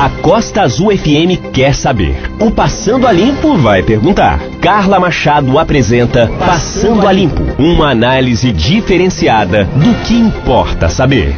A 0.00 0.08
Costa 0.22 0.62
Azul 0.62 0.96
FM 0.96 1.50
quer 1.52 1.74
saber. 1.74 2.30
O 2.40 2.52
Passando 2.52 3.04
a 3.04 3.10
Limpo 3.10 3.56
vai 3.56 3.82
perguntar. 3.82 4.38
Carla 4.62 5.00
Machado 5.00 5.58
apresenta 5.58 6.30
Passando 6.38 7.08
a 7.08 7.10
Limpo, 7.10 7.42
uma 7.60 7.90
análise 7.90 8.52
diferenciada 8.52 9.64
do 9.64 9.92
que 10.06 10.14
importa 10.14 10.88
saber. 10.88 11.34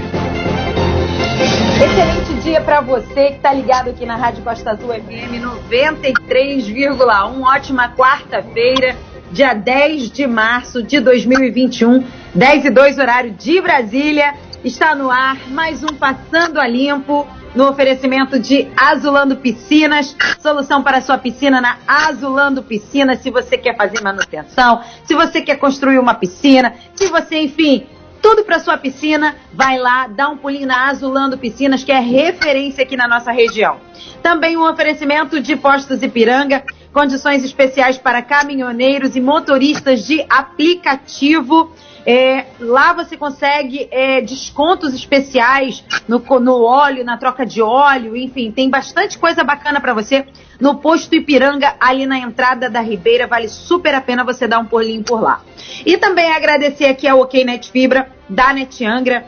Excelente 1.82 2.34
dia 2.42 2.60
para 2.60 2.82
você 2.82 3.28
que 3.28 3.36
está 3.36 3.50
ligado 3.50 3.88
aqui 3.88 4.04
na 4.04 4.16
Rádio 4.16 4.44
Costa 4.44 4.72
Azul 4.72 4.90
FM 4.90 5.40
93,1. 5.42 7.40
Ótima 7.40 7.88
quarta-feira, 7.96 8.94
dia 9.32 9.54
10 9.54 10.10
de 10.10 10.26
março 10.26 10.82
de 10.82 11.00
2021, 11.00 12.04
10 12.34 12.66
e 12.66 12.70
2 12.70 12.98
horário 12.98 13.30
de 13.30 13.58
Brasília. 13.62 14.34
Está 14.62 14.94
no 14.94 15.10
ar 15.10 15.38
mais 15.48 15.82
um 15.82 15.94
Passando 15.96 16.60
a 16.60 16.68
Limpo 16.68 17.26
no 17.54 17.68
oferecimento 17.68 18.38
de 18.38 18.68
Azulando 18.76 19.36
Piscinas, 19.36 20.16
solução 20.40 20.82
para 20.82 21.00
sua 21.00 21.18
piscina 21.18 21.60
na 21.60 21.78
Azulando 21.86 22.62
Piscinas, 22.62 23.20
se 23.20 23.30
você 23.30 23.58
quer 23.58 23.76
fazer 23.76 24.00
manutenção, 24.02 24.82
se 25.04 25.14
você 25.14 25.40
quer 25.42 25.56
construir 25.56 25.98
uma 25.98 26.14
piscina, 26.14 26.74
se 26.94 27.08
você, 27.08 27.42
enfim, 27.42 27.86
tudo 28.22 28.44
para 28.44 28.58
sua 28.58 28.76
piscina, 28.76 29.34
vai 29.52 29.78
lá, 29.78 30.06
dá 30.06 30.28
um 30.28 30.36
pulinho 30.36 30.66
na 30.66 30.88
Azulando 30.88 31.38
Piscinas, 31.38 31.82
que 31.82 31.90
é 31.90 31.98
referência 31.98 32.84
aqui 32.84 32.96
na 32.96 33.08
nossa 33.08 33.32
região. 33.32 33.80
Também 34.22 34.56
um 34.56 34.68
oferecimento 34.68 35.40
de 35.40 35.56
Postos 35.56 36.02
Ipiranga, 36.02 36.62
condições 36.92 37.42
especiais 37.44 37.96
para 37.96 38.22
caminhoneiros 38.22 39.16
e 39.16 39.20
motoristas 39.20 40.04
de 40.06 40.24
aplicativo. 40.28 41.72
É, 42.06 42.46
lá 42.58 42.92
você 42.92 43.16
consegue 43.16 43.88
é, 43.90 44.20
descontos 44.20 44.94
especiais 44.94 45.84
no, 46.08 46.18
no 46.40 46.62
óleo, 46.62 47.04
na 47.04 47.16
troca 47.18 47.44
de 47.44 47.60
óleo, 47.60 48.16
enfim, 48.16 48.50
tem 48.50 48.70
bastante 48.70 49.18
coisa 49.18 49.44
bacana 49.44 49.80
para 49.80 49.92
você 49.92 50.26
no 50.58 50.76
posto 50.76 51.14
Ipiranga, 51.14 51.74
ali 51.80 52.06
na 52.06 52.18
entrada 52.18 52.70
da 52.70 52.80
Ribeira. 52.80 53.26
Vale 53.26 53.48
super 53.48 53.94
a 53.94 54.00
pena 54.00 54.24
você 54.24 54.46
dar 54.46 54.58
um 54.58 54.66
pulinho 54.66 55.02
por 55.02 55.20
lá. 55.20 55.42
E 55.84 55.96
também 55.96 56.32
agradecer 56.32 56.86
aqui 56.86 57.06
ao 57.06 57.20
OK 57.20 57.44
Net 57.44 57.70
Fibra, 57.70 58.08
da 58.28 58.52
Net 58.52 58.84
Angra, 58.84 59.24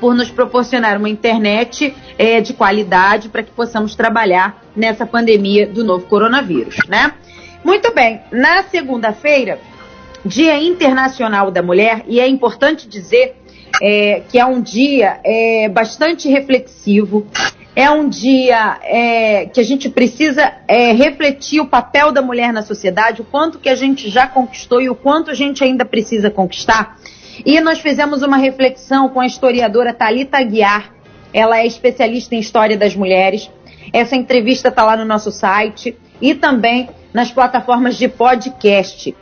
por 0.00 0.14
nos 0.14 0.30
proporcionar 0.30 0.98
uma 0.98 1.08
internet 1.08 1.94
é, 2.18 2.40
de 2.40 2.52
qualidade 2.52 3.28
para 3.28 3.42
que 3.42 3.50
possamos 3.50 3.94
trabalhar 3.94 4.62
nessa 4.76 5.06
pandemia 5.06 5.66
do 5.66 5.84
novo 5.84 6.06
coronavírus, 6.06 6.76
né? 6.88 7.14
Muito 7.64 7.94
bem, 7.94 8.20
na 8.30 8.62
segunda-feira 8.64 9.58
Dia 10.24 10.58
Internacional 10.62 11.50
da 11.50 11.62
Mulher, 11.62 12.04
e 12.08 12.18
é 12.18 12.26
importante 12.26 12.88
dizer 12.88 13.36
é, 13.82 14.22
que 14.28 14.38
é 14.38 14.46
um 14.46 14.60
dia 14.60 15.20
é, 15.22 15.68
bastante 15.68 16.28
reflexivo, 16.28 17.26
é 17.76 17.90
um 17.90 18.08
dia 18.08 18.78
é, 18.82 19.46
que 19.46 19.60
a 19.60 19.62
gente 19.62 19.90
precisa 19.90 20.52
é, 20.66 20.92
refletir 20.92 21.60
o 21.60 21.66
papel 21.66 22.10
da 22.12 22.22
mulher 22.22 22.52
na 22.52 22.62
sociedade, 22.62 23.20
o 23.20 23.24
quanto 23.24 23.58
que 23.58 23.68
a 23.68 23.74
gente 23.74 24.08
já 24.08 24.26
conquistou 24.26 24.80
e 24.80 24.88
o 24.88 24.94
quanto 24.94 25.30
a 25.30 25.34
gente 25.34 25.62
ainda 25.62 25.84
precisa 25.84 26.30
conquistar. 26.30 26.98
E 27.44 27.60
nós 27.60 27.80
fizemos 27.80 28.22
uma 28.22 28.36
reflexão 28.36 29.08
com 29.08 29.20
a 29.20 29.26
historiadora 29.26 29.92
Talita 29.92 30.38
Aguiar, 30.38 30.94
ela 31.34 31.58
é 31.58 31.66
especialista 31.66 32.34
em 32.34 32.38
história 32.38 32.78
das 32.78 32.94
mulheres. 32.94 33.50
Essa 33.92 34.14
entrevista 34.14 34.68
está 34.68 34.84
lá 34.84 34.96
no 34.96 35.04
nosso 35.04 35.32
site 35.32 35.96
e 36.20 36.34
também 36.34 36.88
nas 37.12 37.30
plataformas 37.32 37.96
de 37.96 38.08
podcast. 38.08 39.14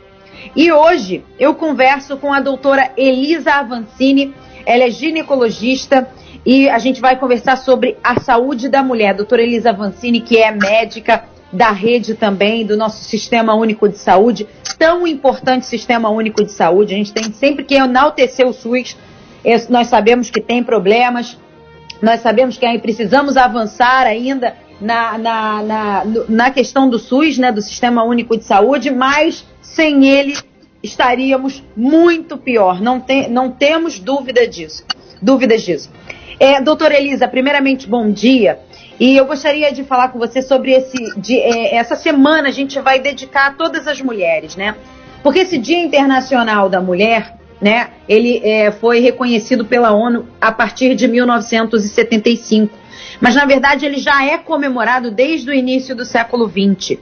E 0.55 0.71
hoje 0.71 1.23
eu 1.39 1.55
converso 1.55 2.17
com 2.17 2.33
a 2.33 2.39
doutora 2.39 2.91
Elisa 2.97 3.51
Avancini, 3.53 4.33
ela 4.65 4.83
é 4.83 4.89
ginecologista 4.89 6.07
e 6.45 6.69
a 6.69 6.77
gente 6.77 6.99
vai 6.99 7.17
conversar 7.17 7.57
sobre 7.57 7.97
a 8.03 8.19
saúde 8.19 8.69
da 8.69 8.83
mulher. 8.83 9.13
Doutora 9.13 9.41
Elisa 9.41 9.69
Avancini, 9.69 10.21
que 10.21 10.37
é 10.37 10.51
médica 10.51 11.25
da 11.51 11.71
rede 11.71 12.15
também, 12.15 12.65
do 12.65 12.75
nosso 12.75 13.03
Sistema 13.03 13.53
Único 13.53 13.87
de 13.87 13.97
Saúde, 13.97 14.47
tão 14.77 15.07
importante 15.07 15.65
Sistema 15.65 16.09
Único 16.09 16.43
de 16.43 16.51
Saúde. 16.51 16.93
A 16.93 16.97
gente 16.97 17.13
tem 17.13 17.31
sempre 17.31 17.63
que 17.63 17.75
enaltecer 17.75 18.45
o 18.47 18.53
SUS. 18.53 18.97
Nós 19.69 19.87
sabemos 19.87 20.29
que 20.29 20.41
tem 20.41 20.63
problemas, 20.63 21.37
nós 22.01 22.21
sabemos 22.21 22.57
que 22.57 22.79
precisamos 22.79 23.37
avançar 23.37 24.07
ainda 24.07 24.55
na, 24.81 25.17
na, 25.17 25.63
na, 25.63 26.03
na 26.27 26.51
questão 26.51 26.89
do 26.89 26.97
SUS, 26.99 27.37
né, 27.37 27.51
do 27.51 27.61
Sistema 27.61 28.03
Único 28.03 28.37
de 28.37 28.43
Saúde, 28.43 28.89
mas 28.89 29.45
sem 29.63 30.07
ele 30.07 30.37
estaríamos 30.83 31.63
muito 31.75 32.37
pior. 32.37 32.81
Não, 32.81 32.99
tem, 32.99 33.29
não 33.29 33.49
temos 33.49 33.97
dúvida 33.97 34.45
disso. 34.45 34.85
Dúvidas 35.21 35.63
disso. 35.63 35.89
É, 36.39 36.61
doutora 36.61 36.97
Elisa, 36.97 37.27
primeiramente, 37.27 37.87
bom 37.87 38.11
dia. 38.11 38.59
E 38.99 39.15
eu 39.17 39.25
gostaria 39.25 39.71
de 39.71 39.83
falar 39.83 40.09
com 40.09 40.19
você 40.19 40.41
sobre 40.41 40.71
esse. 40.73 41.19
De, 41.19 41.39
é, 41.39 41.75
essa 41.75 41.95
semana 41.95 42.49
a 42.49 42.51
gente 42.51 42.79
vai 42.79 42.99
dedicar 42.99 43.47
a 43.47 43.51
todas 43.53 43.87
as 43.87 44.01
mulheres, 44.01 44.55
né? 44.55 44.75
Porque 45.23 45.39
esse 45.39 45.57
Dia 45.57 45.81
Internacional 45.81 46.67
da 46.67 46.81
Mulher, 46.81 47.37
né? 47.61 47.91
Ele 48.07 48.41
é, 48.43 48.71
foi 48.71 48.99
reconhecido 48.99 49.65
pela 49.65 49.93
ONU 49.93 50.27
a 50.39 50.51
partir 50.51 50.95
de 50.95 51.07
1975. 51.07 52.77
Mas 53.21 53.35
na 53.35 53.45
verdade 53.45 53.85
ele 53.85 53.97
já 53.97 54.25
é 54.25 54.37
comemorado 54.37 55.09
desde 55.09 55.49
o 55.49 55.53
início 55.53 55.95
do 55.95 56.03
século 56.03 56.49
XX. 56.49 56.99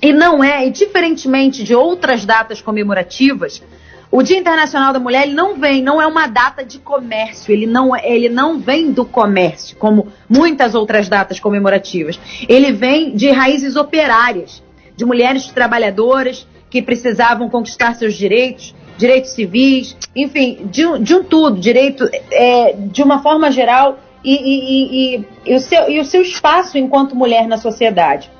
E 0.00 0.12
não 0.12 0.42
é, 0.42 0.66
e 0.66 0.70
diferentemente 0.70 1.64
de 1.64 1.74
outras 1.74 2.24
datas 2.24 2.60
comemorativas, 2.60 3.62
o 4.10 4.22
Dia 4.22 4.38
Internacional 4.38 4.92
da 4.92 4.98
Mulher 4.98 5.24
ele 5.24 5.34
não 5.34 5.58
vem, 5.58 5.82
não 5.82 6.00
é 6.00 6.06
uma 6.06 6.26
data 6.26 6.64
de 6.64 6.78
comércio, 6.78 7.52
ele 7.52 7.66
não, 7.66 7.94
ele 7.96 8.28
não 8.28 8.58
vem 8.58 8.90
do 8.90 9.04
comércio, 9.04 9.76
como 9.76 10.08
muitas 10.28 10.74
outras 10.74 11.08
datas 11.08 11.38
comemorativas. 11.38 12.18
Ele 12.48 12.72
vem 12.72 13.14
de 13.14 13.30
raízes 13.30 13.76
operárias, 13.76 14.62
de 14.96 15.04
mulheres 15.04 15.48
trabalhadoras 15.48 16.46
que 16.70 16.80
precisavam 16.80 17.50
conquistar 17.50 17.94
seus 17.94 18.14
direitos, 18.14 18.74
direitos 18.96 19.30
civis, 19.32 19.96
enfim, 20.16 20.66
de, 20.70 20.82
de 21.00 21.14
um 21.14 21.22
tudo, 21.22 21.60
direito 21.60 22.08
é, 22.30 22.74
de 22.76 23.02
uma 23.02 23.22
forma 23.22 23.50
geral 23.50 23.98
e, 24.24 24.34
e, 24.34 25.16
e, 25.16 25.24
e, 25.46 25.54
o 25.54 25.60
seu, 25.60 25.90
e 25.90 26.00
o 26.00 26.04
seu 26.04 26.22
espaço 26.22 26.78
enquanto 26.78 27.14
mulher 27.14 27.46
na 27.46 27.58
sociedade. 27.58 28.30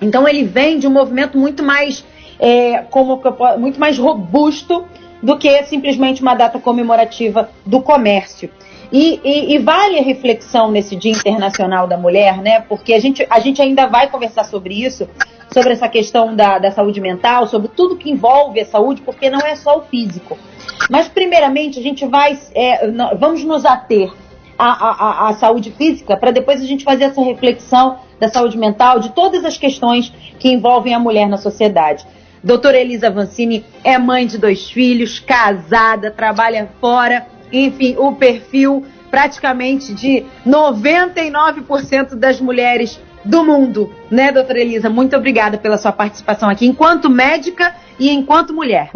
Então 0.00 0.26
ele 0.28 0.44
vem 0.44 0.78
de 0.78 0.86
um 0.86 0.90
movimento 0.90 1.38
muito 1.38 1.62
mais, 1.62 2.04
é, 2.38 2.78
como, 2.90 3.20
muito 3.58 3.78
mais 3.80 3.98
robusto 3.98 4.84
do 5.22 5.38
que 5.38 5.62
simplesmente 5.64 6.22
uma 6.22 6.34
data 6.34 6.58
comemorativa 6.58 7.50
do 7.64 7.80
comércio. 7.80 8.50
E, 8.92 9.20
e, 9.24 9.54
e, 9.54 9.58
vale 9.58 9.98
a 9.98 10.02
reflexão 10.02 10.70
nesse 10.70 10.94
Dia 10.94 11.12
Internacional 11.12 11.88
da 11.88 11.96
Mulher, 11.96 12.38
né? 12.38 12.60
Porque 12.60 12.94
a 12.94 13.00
gente, 13.00 13.26
a 13.28 13.40
gente 13.40 13.60
ainda 13.60 13.86
vai 13.86 14.08
conversar 14.08 14.44
sobre 14.44 14.74
isso, 14.74 15.08
sobre 15.52 15.72
essa 15.72 15.88
questão 15.88 16.36
da, 16.36 16.58
da 16.58 16.70
saúde 16.70 17.00
mental, 17.00 17.48
sobre 17.48 17.68
tudo 17.68 17.96
que 17.96 18.10
envolve 18.10 18.60
a 18.60 18.64
saúde, 18.64 19.02
porque 19.02 19.28
não 19.28 19.40
é 19.40 19.56
só 19.56 19.78
o 19.78 19.82
físico. 19.82 20.38
Mas, 20.88 21.08
primeiramente, 21.08 21.80
a 21.80 21.82
gente 21.82 22.06
vai, 22.06 22.38
é, 22.54 22.88
vamos 23.18 23.42
nos 23.42 23.64
ater 23.64 24.12
à, 24.56 24.66
à, 24.66 25.28
à 25.30 25.32
saúde 25.34 25.72
física, 25.72 26.16
para 26.16 26.30
depois 26.30 26.60
a 26.62 26.66
gente 26.66 26.84
fazer 26.84 27.04
essa 27.04 27.22
reflexão 27.22 27.98
da 28.18 28.28
saúde 28.28 28.56
mental, 28.56 29.00
de 29.00 29.10
todas 29.10 29.44
as 29.44 29.56
questões 29.56 30.12
que 30.38 30.50
envolvem 30.50 30.94
a 30.94 30.98
mulher 30.98 31.28
na 31.28 31.36
sociedade. 31.36 32.06
Doutora 32.42 32.78
Elisa 32.78 33.10
Vancini 33.10 33.64
é 33.82 33.98
mãe 33.98 34.26
de 34.26 34.38
dois 34.38 34.70
filhos, 34.70 35.18
casada, 35.18 36.10
trabalha 36.10 36.68
fora, 36.80 37.26
enfim, 37.52 37.96
o 37.98 38.12
perfil 38.12 38.84
praticamente 39.10 39.94
de 39.94 40.24
99% 40.46 42.14
das 42.14 42.40
mulheres 42.40 43.00
do 43.24 43.44
mundo, 43.44 43.92
né, 44.10 44.30
doutora 44.30 44.60
Elisa? 44.60 44.88
Muito 44.88 45.16
obrigada 45.16 45.58
pela 45.58 45.78
sua 45.78 45.92
participação 45.92 46.48
aqui, 46.48 46.66
enquanto 46.66 47.10
médica 47.10 47.74
e 47.98 48.10
enquanto 48.10 48.54
mulher. 48.54 48.90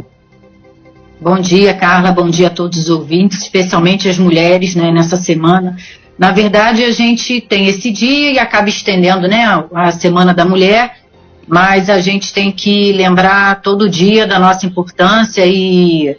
Bom 1.20 1.38
dia, 1.38 1.74
Carla. 1.74 2.12
Bom 2.12 2.30
dia 2.30 2.46
a 2.46 2.50
todos 2.50 2.78
os 2.78 2.88
ouvintes, 2.88 3.42
especialmente 3.42 4.08
as 4.08 4.18
mulheres, 4.18 4.74
né, 4.74 4.90
nessa 4.90 5.16
semana. 5.16 5.76
Na 6.20 6.32
verdade, 6.32 6.84
a 6.84 6.90
gente 6.90 7.40
tem 7.40 7.66
esse 7.66 7.90
dia 7.90 8.32
e 8.32 8.38
acaba 8.38 8.68
estendendo, 8.68 9.26
né, 9.26 9.42
a 9.74 9.90
Semana 9.90 10.34
da 10.34 10.44
Mulher, 10.44 10.98
mas 11.48 11.88
a 11.88 11.98
gente 11.98 12.30
tem 12.30 12.52
que 12.52 12.92
lembrar 12.92 13.62
todo 13.62 13.88
dia 13.88 14.26
da 14.26 14.38
nossa 14.38 14.66
importância 14.66 15.46
e 15.46 16.14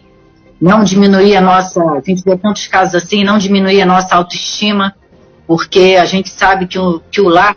não 0.59 0.83
diminuir 0.83 1.35
a 1.35 1.41
nossa, 1.41 1.79
a 1.83 2.01
gente 2.03 2.23
vê 2.23 2.35
tantos 2.35 2.65
casos 2.65 2.95
assim, 2.95 3.23
não 3.23 3.37
diminuir 3.37 3.79
a 3.79 3.85
nossa 3.85 4.15
autoestima, 4.15 4.95
porque 5.45 5.95
a 6.01 6.05
gente 6.05 6.29
sabe 6.31 6.65
que 6.65 6.79
o, 6.79 6.99
que 7.11 7.21
o 7.21 7.29
lar 7.29 7.55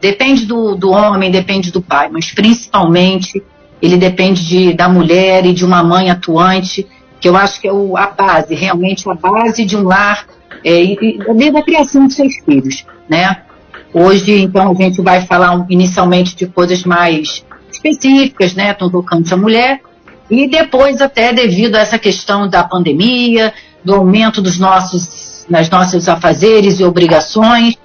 depende 0.00 0.46
do, 0.46 0.76
do 0.76 0.92
homem, 0.92 1.32
depende 1.32 1.72
do 1.72 1.82
pai, 1.82 2.08
mas 2.08 2.30
principalmente 2.30 3.42
ele 3.82 3.96
depende 3.96 4.46
de, 4.46 4.72
da 4.72 4.88
mulher 4.88 5.44
e 5.44 5.52
de 5.52 5.64
uma 5.64 5.82
mãe 5.82 6.10
atuante, 6.12 6.86
que 7.20 7.28
eu 7.28 7.36
acho 7.36 7.60
que 7.60 7.66
é 7.66 7.72
o, 7.72 7.96
a 7.96 8.06
base, 8.06 8.54
realmente 8.54 9.10
a 9.10 9.14
base 9.14 9.64
de 9.64 9.76
um 9.76 9.82
lar 9.82 10.28
é, 10.64 10.82
e, 10.82 11.18
desde 11.34 11.56
a 11.58 11.62
criação 11.62 12.06
de 12.06 12.14
seus 12.14 12.34
filhos, 12.44 12.84
né? 13.08 13.42
Hoje, 13.94 14.42
então, 14.42 14.72
a 14.72 14.74
gente 14.74 15.02
vai 15.02 15.22
falar 15.26 15.66
inicialmente 15.68 16.34
de 16.34 16.46
coisas 16.46 16.84
mais 16.84 17.44
específicas, 17.70 18.54
né, 18.54 18.72
tocante 18.72 19.32
à 19.32 19.36
mulher, 19.36 19.80
e 20.30 20.48
depois 20.48 21.00
até 21.02 21.32
devido 21.32 21.76
a 21.76 21.80
essa 21.80 21.98
questão 21.98 22.48
da 22.48 22.64
pandemia, 22.64 23.52
do 23.84 23.94
aumento 23.94 24.40
dos 24.40 24.58
nossos, 24.58 25.44
nas 25.48 25.68
nossos 25.68 26.08
afazeres 26.08 26.80
e 26.80 26.84
obrigações, 26.84 27.76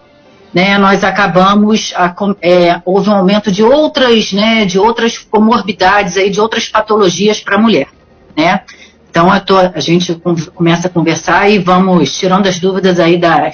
né, 0.54 0.78
nós 0.78 1.04
acabamos, 1.04 1.94
a, 1.96 2.16
é, 2.42 2.82
houve 2.86 3.10
um 3.10 3.16
aumento 3.16 3.52
de 3.52 3.64
outras, 3.64 4.32
né, 4.32 4.66
de 4.66 4.80
outras 4.80 5.18
comorbidades 5.18 6.16
aí, 6.16 6.30
de 6.30 6.40
outras 6.40 6.70
patologias 6.70 7.42
para 7.42 7.56
a 7.56 7.60
mulher, 7.60 7.88
né? 8.36 8.62
Então 9.10 9.32
a, 9.32 9.40
to, 9.40 9.56
a, 9.56 9.80
gente 9.80 10.14
começa 10.54 10.88
a 10.88 10.90
conversar 10.90 11.50
e 11.50 11.58
vamos 11.58 12.18
tirando 12.18 12.48
as 12.48 12.60
dúvidas 12.60 13.00
aí 13.00 13.18
da, 13.18 13.52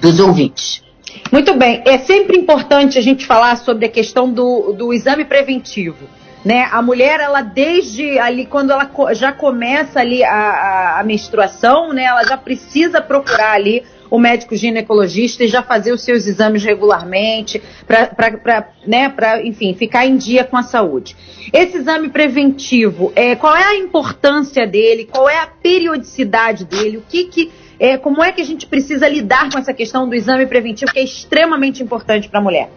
dos 0.00 0.18
ouvintes. 0.18 0.82
Muito 1.30 1.54
bem, 1.54 1.82
é 1.84 1.98
sempre 1.98 2.36
importante 2.36 2.98
a 2.98 3.02
gente 3.02 3.26
falar 3.26 3.56
sobre 3.56 3.86
a 3.86 3.88
questão 3.88 4.32
do, 4.32 4.72
do 4.72 4.92
exame 4.92 5.24
preventivo. 5.24 6.06
Né? 6.44 6.68
A 6.72 6.82
mulher, 6.82 7.20
ela 7.20 7.40
desde 7.40 8.18
ali, 8.18 8.46
quando 8.46 8.70
ela 8.72 8.90
já 9.14 9.32
começa 9.32 10.00
ali 10.00 10.24
a, 10.24 10.34
a, 10.34 11.00
a 11.00 11.04
menstruação, 11.04 11.92
né? 11.92 12.04
Ela 12.04 12.24
já 12.24 12.36
precisa 12.36 13.00
procurar 13.00 13.52
ali 13.52 13.84
o 14.12 14.18
médico 14.18 14.54
ginecologista 14.54 15.42
e 15.42 15.48
já 15.48 15.62
fazer 15.62 15.90
os 15.90 16.02
seus 16.02 16.26
exames 16.26 16.62
regularmente, 16.62 17.62
para, 17.86 18.68
né, 18.86 19.10
enfim, 19.42 19.72
ficar 19.72 20.04
em 20.04 20.18
dia 20.18 20.44
com 20.44 20.54
a 20.54 20.62
saúde. 20.62 21.16
Esse 21.50 21.78
exame 21.78 22.10
preventivo, 22.10 23.10
é, 23.16 23.34
qual 23.34 23.56
é 23.56 23.64
a 23.64 23.74
importância 23.74 24.66
dele? 24.66 25.08
Qual 25.10 25.30
é 25.30 25.38
a 25.38 25.46
periodicidade 25.46 26.66
dele? 26.66 26.98
O 26.98 27.02
que 27.08 27.24
que 27.24 27.50
é, 27.80 27.96
como 27.96 28.22
é 28.22 28.30
que 28.32 28.42
a 28.42 28.44
gente 28.44 28.66
precisa 28.66 29.08
lidar 29.08 29.50
com 29.50 29.58
essa 29.58 29.72
questão 29.72 30.06
do 30.06 30.14
exame 30.14 30.44
preventivo, 30.44 30.92
que 30.92 30.98
é 30.98 31.04
extremamente 31.04 31.82
importante 31.82 32.28
para 32.28 32.38
a 32.38 32.42
mulher? 32.42 32.70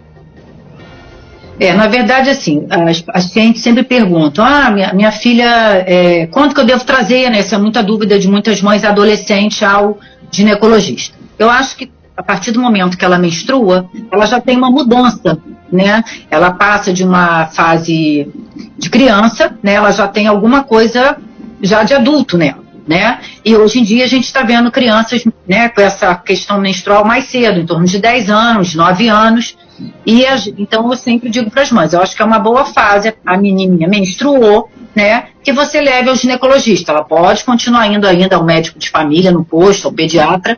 É, 1.60 1.74
na 1.74 1.88
verdade, 1.88 2.30
assim, 2.30 2.68
as 2.70 3.02
pacientes 3.02 3.62
sempre 3.62 3.84
perguntam: 3.84 4.44
ah, 4.46 4.70
minha, 4.72 4.94
minha 4.94 5.12
filha, 5.12 5.84
é, 5.88 6.28
quanto 6.28 6.54
que 6.54 6.62
eu 6.62 6.66
devo 6.66 6.84
trazer, 6.84 7.30
né? 7.30 7.40
Essa 7.40 7.56
é 7.56 7.58
muita 7.58 7.82
dúvida 7.82 8.20
de 8.20 8.28
muitas 8.28 8.62
mães 8.62 8.84
adolescentes 8.84 9.64
ao 9.64 9.98
ginecologista. 10.32 11.16
Eu 11.40 11.50
acho 11.50 11.76
que 11.78 11.92
a 12.16 12.24
partir 12.24 12.52
do 12.52 12.62
momento 12.62 12.98
que 12.98 13.04
ela 13.04 13.18
menstrua, 13.18 13.90
ela 14.12 14.26
já 14.26 14.40
tem 14.40 14.58
uma 14.58 14.70
mudança, 14.72 15.38
né? 15.72 16.04
Ela 16.30 16.52
passa 16.52 16.94
de 16.94 17.04
uma 17.04 17.48
fase 17.48 18.32
de 18.78 18.90
criança, 18.90 19.58
né? 19.62 19.74
Ela 19.74 19.92
já 19.92 20.08
tem 20.08 20.28
alguma 20.28 20.64
coisa 20.64 21.18
já 21.62 21.84
de 21.84 21.94
adulto 21.94 22.38
nela, 22.38 22.64
né? 22.88 23.20
E 23.44 23.56
hoje 23.56 23.80
em 23.80 23.84
dia 23.84 24.04
a 24.06 24.08
gente 24.08 24.26
está 24.26 24.44
vendo 24.44 24.72
crianças, 24.72 25.24
né, 25.48 25.70
com 25.70 25.82
essa 25.82 26.16
questão 26.16 26.60
menstrual 26.60 27.06
mais 27.06 27.26
cedo, 27.26 27.60
em 27.60 27.66
torno 27.66 27.86
de 27.86 28.00
10 28.00 28.30
anos, 28.30 28.76
9 28.76 29.08
anos. 29.08 29.58
E 30.06 30.26
a, 30.26 30.36
então 30.58 30.90
eu 30.90 30.96
sempre 30.96 31.30
digo 31.30 31.52
para 31.52 31.64
as 31.64 31.72
mães, 31.72 31.94
eu 31.94 32.02
acho 32.02 32.16
que 32.16 32.22
é 32.22 32.26
uma 32.26 32.40
boa 32.40 32.66
fase, 32.66 33.14
a 33.26 33.38
menininha 33.38 33.88
menstruou, 33.88 34.70
né, 34.96 35.26
que 35.44 35.52
você 35.52 35.82
leve 35.82 36.10
ao 36.10 36.16
ginecologista. 36.16 36.92
Ela 36.92 37.04
pode 37.04 37.44
continuar 37.44 37.88
indo 37.88 38.08
ainda 38.08 38.38
ao 38.38 38.46
médico 38.46 38.80
de 38.80 38.90
família, 38.90 39.32
no 39.32 39.44
posto, 39.44 39.88
ao 39.88 39.94
pediatra, 39.94 40.58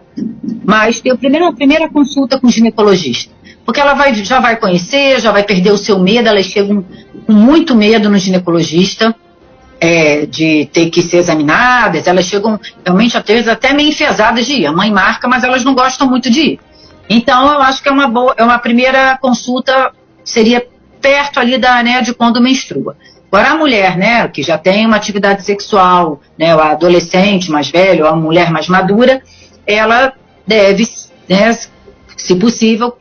mas 0.64 1.02
ter 1.02 1.12
a 1.12 1.18
primeira, 1.18 1.48
a 1.48 1.54
primeira 1.54 1.90
consulta 1.90 2.40
com 2.40 2.48
o 2.48 2.52
ginecologista. 2.52 3.34
Porque 3.66 3.82
ela 3.82 3.96
vai, 3.96 4.14
já 4.14 4.40
vai 4.40 4.56
conhecer, 4.56 5.20
já 5.20 5.32
vai 5.32 5.44
perder 5.44 5.72
o 5.72 5.78
seu 5.78 6.00
medo, 6.00 6.30
elas 6.30 6.46
chegam 6.46 6.86
com 7.26 7.34
muito 7.34 7.76
medo 7.76 8.10
no 8.10 8.18
ginecologista, 8.18 9.16
é, 9.80 10.26
de 10.26 10.70
ter 10.72 10.90
que 10.90 11.02
ser 11.02 11.18
examinadas, 11.18 12.08
elas 12.08 12.26
chegam 12.26 12.60
realmente 12.84 13.18
às 13.18 13.24
vezes 13.24 13.48
até 13.48 13.74
meio 13.74 13.90
enfesadas 13.90 14.46
de 14.46 14.54
ir. 14.54 14.66
A 14.66 14.72
mãe 14.72 14.92
marca, 14.92 15.28
mas 15.28 15.44
elas 15.44 15.64
não 15.64 15.74
gostam 15.74 16.08
muito 16.08 16.30
de 16.30 16.42
ir. 16.42 16.60
Então 17.10 17.54
eu 17.54 17.62
acho 17.62 17.82
que 17.82 17.90
é 17.90 17.92
uma 17.92 18.08
boa, 18.08 18.34
é 18.38 18.44
uma 18.44 18.60
primeira 18.60 19.18
consulta, 19.18 19.92
seria 20.24 20.66
perto 21.02 21.40
ali 21.40 21.58
da, 21.58 21.82
né, 21.82 22.02
de 22.02 22.14
quando 22.14 22.42
menstrua. 22.42 22.96
Agora, 23.32 23.52
a 23.52 23.58
mulher, 23.58 23.98
né, 23.98 24.28
que 24.28 24.42
já 24.42 24.58
tem 24.58 24.86
uma 24.86 24.96
atividade 24.96 25.44
sexual, 25.44 26.22
né, 26.38 26.56
o 26.56 26.60
adolescente 26.60 27.52
mais 27.52 27.70
velho, 27.70 28.08
a 28.08 28.16
mulher 28.16 28.52
mais 28.52 28.68
madura, 28.68 29.22
ela 29.66 30.14
deve, 30.46 30.86
né, 31.28 31.58
se 32.16 32.36
possível, 32.36 32.98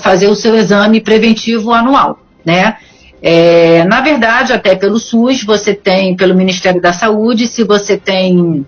fazer 0.00 0.26
o 0.28 0.34
seu 0.34 0.56
exame 0.56 1.00
preventivo 1.00 1.72
anual, 1.72 2.18
né? 2.44 2.76
É, 3.22 3.84
na 3.84 4.00
verdade, 4.00 4.52
até 4.52 4.74
pelo 4.74 4.98
SUS, 4.98 5.42
você 5.42 5.74
tem, 5.74 6.16
pelo 6.16 6.34
Ministério 6.34 6.80
da 6.80 6.92
Saúde, 6.92 7.46
se 7.46 7.64
você 7.64 7.96
tem 7.96 8.66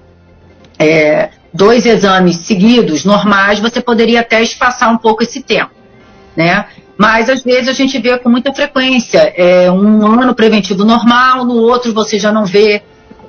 é, 0.78 1.30
dois 1.52 1.86
exames 1.86 2.36
seguidos, 2.36 3.04
normais, 3.04 3.60
você 3.60 3.80
poderia 3.80 4.20
até 4.20 4.42
espaçar 4.42 4.92
um 4.92 4.98
pouco 4.98 5.22
esse 5.22 5.42
tempo, 5.42 5.72
né? 6.36 6.66
Mas 6.96 7.30
às 7.30 7.42
vezes 7.42 7.68
a 7.68 7.72
gente 7.72 7.98
vê 7.98 8.18
com 8.18 8.28
muita 8.28 8.52
frequência 8.52 9.32
é, 9.36 9.70
um 9.70 10.20
ano 10.20 10.34
preventivo 10.34 10.84
normal, 10.84 11.44
no 11.44 11.54
outro 11.54 11.94
você 11.94 12.18
já 12.18 12.32
não 12.32 12.44
vê 12.44 12.82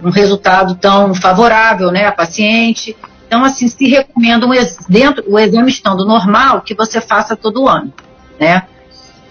um 0.03 0.09
resultado 0.09 0.75
tão 0.75 1.13
favorável 1.13 1.91
né, 1.91 2.05
a 2.05 2.11
paciente. 2.11 2.95
Então, 3.27 3.43
assim, 3.43 3.67
se 3.67 3.87
recomenda 3.87 4.47
um, 4.47 4.51
dentro 4.89 5.23
o 5.27 5.37
exame 5.37 5.69
estando 5.69 6.03
normal 6.03 6.61
que 6.61 6.73
você 6.73 6.99
faça 6.99 7.35
todo 7.35 7.67
ano, 7.67 7.93
né? 8.39 8.63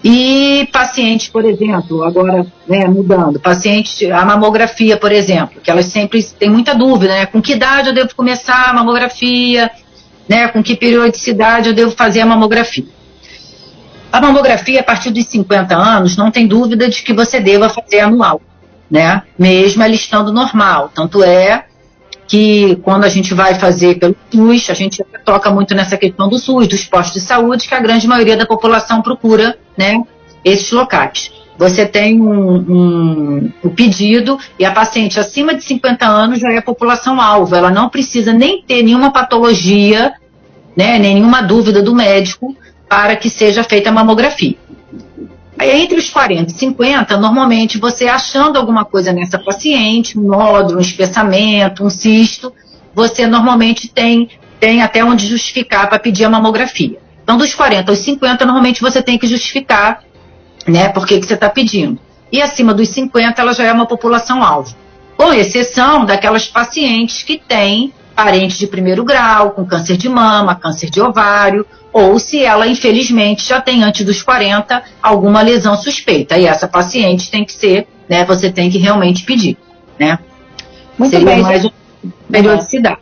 E 0.03 0.67
paciente, 0.71 1.29
por 1.29 1.43
exemplo, 1.43 2.03
agora 2.03 2.45
né, 2.67 2.87
mudando, 2.87 3.39
paciente, 3.39 4.09
a 4.09 4.23
mamografia, 4.23 4.95
por 4.95 5.11
exemplo, 5.11 5.59
que 5.61 5.69
elas 5.69 5.87
sempre 5.87 6.23
têm 6.23 6.49
muita 6.49 6.73
dúvida, 6.73 7.13
né? 7.13 7.25
Com 7.25 7.41
que 7.41 7.53
idade 7.53 7.89
eu 7.89 7.93
devo 7.93 8.15
começar 8.15 8.69
a 8.69 8.73
mamografia, 8.73 9.69
né? 10.27 10.47
Com 10.47 10.63
que 10.63 10.75
periodicidade 10.75 11.69
eu 11.69 11.75
devo 11.75 11.91
fazer 11.91 12.21
a 12.21 12.25
mamografia? 12.25 12.85
A 14.11 14.21
mamografia, 14.21 14.79
a 14.79 14.83
partir 14.83 15.11
dos 15.11 15.25
50 15.27 15.75
anos, 15.75 16.15
não 16.15 16.31
tem 16.31 16.47
dúvida 16.47 16.89
de 16.89 17.03
que 17.03 17.13
você 17.13 17.39
deva 17.39 17.69
fazer 17.69 17.99
anual, 17.99 18.41
né? 18.89 19.23
Mesmo 19.37 19.83
ela 19.83 19.93
estando 19.93 20.31
normal. 20.31 20.91
Tanto 20.95 21.23
é 21.23 21.65
que 22.29 22.75
quando 22.83 23.05
a 23.05 23.09
gente 23.09 23.33
vai 23.33 23.55
fazer 23.55 23.97
pelo 23.97 24.15
SUS, 24.31 24.69
a 24.69 24.75
gente 24.75 25.03
toca 25.25 25.49
muito 25.49 25.73
nessa 25.73 25.97
questão 25.97 26.29
do 26.29 26.37
SUS, 26.37 26.67
dos 26.67 26.85
postos 26.85 27.21
de 27.21 27.27
saúde, 27.27 27.67
que 27.67 27.73
a 27.73 27.79
grande 27.79 28.07
maioria 28.07 28.37
da 28.37 28.45
população 28.45 29.01
procura, 29.01 29.57
né? 29.75 29.99
Esses 30.45 30.71
locais. 30.71 31.31
Você 31.57 31.85
tem 31.85 32.21
um, 32.21 32.55
um, 32.55 33.51
um 33.65 33.69
pedido 33.69 34.37
e 34.57 34.63
a 34.63 34.71
paciente 34.71 35.19
acima 35.19 35.55
de 35.55 35.63
50 35.63 36.05
anos 36.05 36.39
já 36.39 36.53
é 36.53 36.57
a 36.57 36.61
população 36.61 37.19
alvo. 37.19 37.53
Ela 37.55 37.71
não 37.71 37.89
precisa 37.89 38.31
nem 38.31 38.61
ter 38.61 38.83
nenhuma 38.83 39.11
patologia, 39.11 40.13
né, 40.77 40.97
nenhuma 40.97 41.41
dúvida 41.41 41.81
do 41.81 41.93
médico 41.93 42.55
para 42.87 43.15
que 43.17 43.29
seja 43.29 43.63
feita 43.63 43.89
a 43.89 43.91
mamografia. 43.91 44.55
Entre 45.61 45.97
os 45.97 46.09
40 46.09 46.51
e 46.51 46.55
50, 46.55 47.17
normalmente 47.17 47.77
você 47.77 48.07
achando 48.07 48.57
alguma 48.57 48.85
coisa 48.85 49.11
nessa 49.11 49.37
paciente, 49.37 50.17
um 50.17 50.23
nódulo, 50.23 50.77
um 50.77 50.81
espessamento, 50.81 51.83
um 51.83 51.89
cisto, 51.89 52.53
você 52.95 53.27
normalmente 53.27 53.89
tem, 53.89 54.29
tem 54.59 54.81
até 54.81 55.03
onde 55.03 55.27
justificar 55.27 55.89
para 55.89 55.99
pedir 55.99 56.23
a 56.23 56.29
mamografia. 56.29 56.97
Então, 57.23 57.37
dos 57.37 57.53
40 57.53 57.91
aos 57.91 57.99
50, 57.99 58.45
normalmente 58.45 58.81
você 58.81 59.01
tem 59.01 59.17
que 59.17 59.27
justificar 59.27 60.01
né, 60.65 60.89
por 60.89 61.05
que, 61.05 61.19
que 61.19 61.25
você 61.25 61.33
está 61.33 61.49
pedindo. 61.49 61.99
E 62.31 62.41
acima 62.41 62.73
dos 62.73 62.89
50, 62.89 63.41
ela 63.41 63.53
já 63.53 63.65
é 63.65 63.71
uma 63.73 63.85
população-alvo. 63.85 64.75
Com 65.17 65.33
exceção 65.33 66.05
daquelas 66.05 66.47
pacientes 66.47 67.21
que 67.23 67.37
têm 67.37 67.93
parentes 68.23 68.57
de 68.57 68.67
primeiro 68.67 69.05
grau, 69.05 69.51
com 69.51 69.65
câncer 69.65 69.95
de 69.95 70.09
mama, 70.09 70.53
câncer 70.53 70.89
de 70.89 70.99
ovário, 70.99 71.65
ou 71.93 72.19
se 72.19 72.43
ela, 72.43 72.67
infelizmente, 72.67 73.47
já 73.47 73.61
tem 73.61 73.81
antes 73.81 74.05
dos 74.05 74.21
40 74.21 74.83
alguma 75.01 75.41
lesão 75.41 75.77
suspeita. 75.77 76.37
E 76.37 76.45
essa 76.45 76.67
paciente 76.67 77.31
tem 77.31 77.45
que 77.45 77.53
ser, 77.53 77.87
né, 78.09 78.25
você 78.25 78.51
tem 78.51 78.69
que 78.69 78.77
realmente 78.77 79.23
pedir, 79.23 79.57
né? 79.97 80.19
Muito 80.97 81.11
Seria 81.11 81.27
bem. 81.27 81.41
mais 81.41 81.65
periodicidade. 82.29 82.99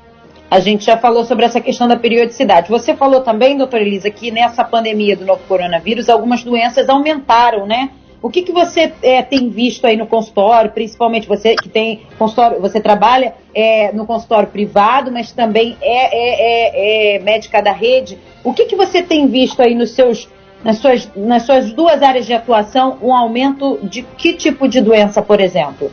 A 0.51 0.59
gente 0.59 0.85
já 0.85 0.95
falou 0.95 1.25
sobre 1.25 1.45
essa 1.45 1.59
questão 1.59 1.87
da 1.87 1.97
periodicidade. 1.97 2.69
Você 2.69 2.95
falou 2.95 3.21
também, 3.21 3.57
doutora 3.57 3.81
Elisa, 3.81 4.11
que 4.11 4.29
nessa 4.29 4.63
pandemia 4.63 5.17
do 5.17 5.25
novo 5.25 5.41
coronavírus, 5.47 6.09
algumas 6.09 6.43
doenças 6.43 6.87
aumentaram, 6.89 7.65
né? 7.65 7.89
O 8.21 8.29
que, 8.29 8.41
que 8.41 8.51
você 8.51 8.91
é, 9.03 9.21
tem 9.21 9.49
visto 9.49 9.85
aí 9.85 9.95
no 9.95 10.07
consultório, 10.07 10.71
principalmente 10.71 11.27
você 11.27 11.55
que 11.55 11.69
tem 11.69 12.01
consultório, 12.17 12.59
você 12.59 12.81
trabalha 12.81 13.35
é, 13.53 13.91
no 13.91 14.05
consultório 14.05 14.49
privado, 14.49 15.11
mas 15.11 15.31
também 15.31 15.77
é, 15.81 15.85
é, 15.85 17.15
é, 17.15 17.15
é 17.15 17.19
médica 17.19 17.61
da 17.61 17.71
rede. 17.71 18.17
O 18.43 18.53
que, 18.53 18.65
que 18.65 18.75
você 18.75 19.03
tem 19.03 19.27
visto 19.27 19.61
aí 19.61 19.75
nos 19.75 19.91
seus, 19.91 20.27
nas, 20.63 20.77
suas, 20.79 21.09
nas 21.15 21.43
suas 21.43 21.71
duas 21.71 22.01
áreas 22.01 22.25
de 22.25 22.33
atuação, 22.33 22.97
um 23.01 23.13
aumento 23.13 23.79
de 23.83 24.01
que 24.01 24.33
tipo 24.33 24.67
de 24.67 24.81
doença, 24.81 25.21
por 25.21 25.39
exemplo? 25.39 25.91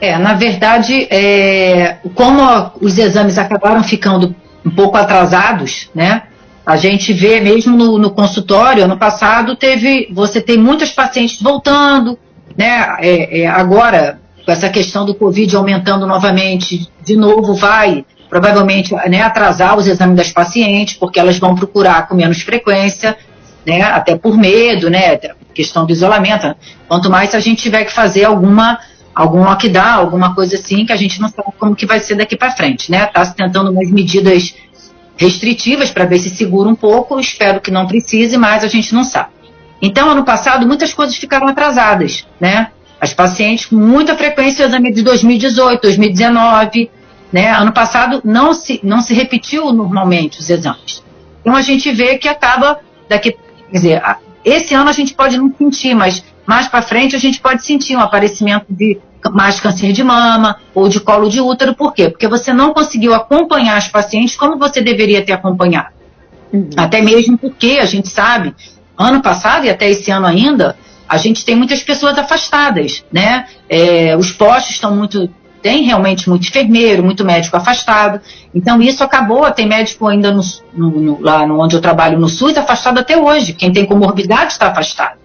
É, 0.00 0.16
na 0.16 0.32
verdade, 0.32 1.06
é, 1.10 1.98
como 2.14 2.42
os 2.80 2.96
exames 2.96 3.36
acabaram 3.36 3.82
ficando 3.82 4.34
um 4.64 4.70
pouco 4.70 4.96
atrasados, 4.96 5.90
né? 5.94 6.22
A 6.70 6.76
gente 6.76 7.12
vê 7.12 7.40
mesmo 7.40 7.76
no, 7.76 7.98
no 7.98 8.12
consultório, 8.12 8.84
ano 8.84 8.96
passado 8.96 9.56
teve, 9.56 10.08
você 10.12 10.40
tem 10.40 10.56
muitas 10.56 10.92
pacientes 10.92 11.42
voltando, 11.42 12.16
né? 12.56 12.96
É, 13.00 13.40
é, 13.40 13.46
agora, 13.48 14.20
com 14.46 14.52
essa 14.52 14.68
questão 14.68 15.04
do 15.04 15.12
Covid 15.12 15.56
aumentando 15.56 16.06
novamente, 16.06 16.88
de 17.04 17.16
novo 17.16 17.54
vai 17.54 18.04
provavelmente 18.28 18.94
né, 19.08 19.20
atrasar 19.20 19.76
os 19.76 19.88
exames 19.88 20.16
das 20.16 20.30
pacientes, 20.30 20.94
porque 20.94 21.18
elas 21.18 21.40
vão 21.40 21.56
procurar 21.56 22.06
com 22.06 22.14
menos 22.14 22.40
frequência, 22.42 23.18
né? 23.66 23.82
Até 23.82 24.16
por 24.16 24.38
medo, 24.38 24.88
né? 24.88 25.18
Questão 25.52 25.84
do 25.84 25.90
isolamento. 25.90 26.54
Quanto 26.86 27.10
mais 27.10 27.34
a 27.34 27.40
gente 27.40 27.62
tiver 27.62 27.82
que 27.82 27.92
fazer 27.92 28.26
alguma 28.26 28.78
algum 29.12 29.42
lockdown, 29.42 29.98
alguma 29.98 30.36
coisa 30.36 30.54
assim, 30.54 30.86
que 30.86 30.92
a 30.92 30.96
gente 30.96 31.20
não 31.20 31.28
sabe 31.28 31.48
como 31.58 31.74
que 31.74 31.84
vai 31.84 31.98
ser 31.98 32.14
daqui 32.14 32.36
para 32.36 32.52
frente, 32.52 32.92
né? 32.92 33.06
Está 33.06 33.24
se 33.24 33.34
tentando 33.34 33.72
umas 33.72 33.90
medidas 33.90 34.54
restritivas 35.20 35.90
para 35.90 36.06
ver 36.06 36.18
se 36.18 36.30
segura 36.30 36.66
um 36.66 36.74
pouco. 36.74 37.20
Espero 37.20 37.60
que 37.60 37.70
não 37.70 37.86
precise, 37.86 38.38
mas 38.38 38.64
a 38.64 38.68
gente 38.68 38.94
não 38.94 39.04
sabe. 39.04 39.28
Então, 39.82 40.10
ano 40.10 40.24
passado, 40.24 40.66
muitas 40.66 40.94
coisas 40.94 41.14
ficaram 41.16 41.46
atrasadas, 41.46 42.26
né? 42.40 42.70
As 42.98 43.12
pacientes 43.12 43.66
com 43.66 43.76
muita 43.76 44.16
frequência, 44.16 44.64
exame 44.64 44.92
de 44.92 45.02
2018, 45.02 45.82
2019, 45.82 46.90
né? 47.30 47.50
Ano 47.50 47.72
passado 47.72 48.22
não 48.24 48.54
se, 48.54 48.80
não 48.82 49.02
se 49.02 49.12
repetiu 49.12 49.70
normalmente 49.72 50.40
os 50.40 50.48
exames. 50.48 51.04
Então, 51.42 51.54
a 51.54 51.60
gente 51.60 51.92
vê 51.92 52.16
que 52.16 52.28
acaba 52.28 52.80
daqui, 53.06 53.32
quer 53.32 53.72
dizer, 53.72 54.02
esse 54.42 54.74
ano 54.74 54.88
a 54.88 54.92
gente 54.92 55.12
pode 55.12 55.36
não 55.36 55.52
sentir, 55.56 55.94
mas 55.94 56.24
mais 56.46 56.66
para 56.66 56.80
frente 56.80 57.14
a 57.14 57.18
gente 57.18 57.40
pode 57.40 57.64
sentir 57.64 57.94
um 57.94 58.00
aparecimento 58.00 58.66
de 58.70 58.98
mais 59.32 59.60
câncer 59.60 59.92
de 59.92 60.02
mama 60.02 60.56
ou 60.74 60.88
de 60.88 61.00
colo 61.00 61.28
de 61.28 61.40
útero. 61.40 61.74
Por 61.74 61.92
quê? 61.92 62.08
Porque 62.08 62.28
você 62.28 62.52
não 62.52 62.72
conseguiu 62.72 63.14
acompanhar 63.14 63.76
as 63.76 63.88
pacientes 63.88 64.36
como 64.36 64.58
você 64.58 64.80
deveria 64.80 65.24
ter 65.24 65.32
acompanhado. 65.32 65.88
Uhum. 66.52 66.70
Até 66.76 67.02
mesmo 67.02 67.36
porque 67.36 67.78
a 67.80 67.84
gente 67.84 68.08
sabe, 68.08 68.54
ano 68.96 69.22
passado 69.22 69.66
e 69.66 69.70
até 69.70 69.88
esse 69.88 70.10
ano 70.10 70.26
ainda, 70.26 70.76
a 71.08 71.16
gente 71.16 71.44
tem 71.44 71.56
muitas 71.56 71.82
pessoas 71.82 72.16
afastadas, 72.16 73.04
né? 73.12 73.46
É, 73.68 74.16
os 74.16 74.32
postos 74.32 74.74
estão 74.74 74.94
muito 74.94 75.28
tem 75.62 75.82
realmente 75.82 76.28
muito 76.28 76.48
enfermeiro, 76.48 77.04
muito 77.04 77.24
médico 77.24 77.56
afastado. 77.56 78.20
Então 78.54 78.80
isso 78.80 79.04
acabou, 79.04 79.50
tem 79.50 79.68
médico 79.68 80.06
ainda 80.06 80.32
no, 80.32 80.42
no, 80.72 80.90
no, 80.90 81.20
lá 81.20 81.42
onde 81.42 81.76
eu 81.76 81.80
trabalho 81.80 82.18
no 82.18 82.28
SUS 82.28 82.56
afastado 82.56 82.98
até 82.98 83.16
hoje. 83.16 83.52
Quem 83.52 83.72
tem 83.72 83.84
comorbidade 83.84 84.52
está 84.52 84.68
afastado. 84.68 85.19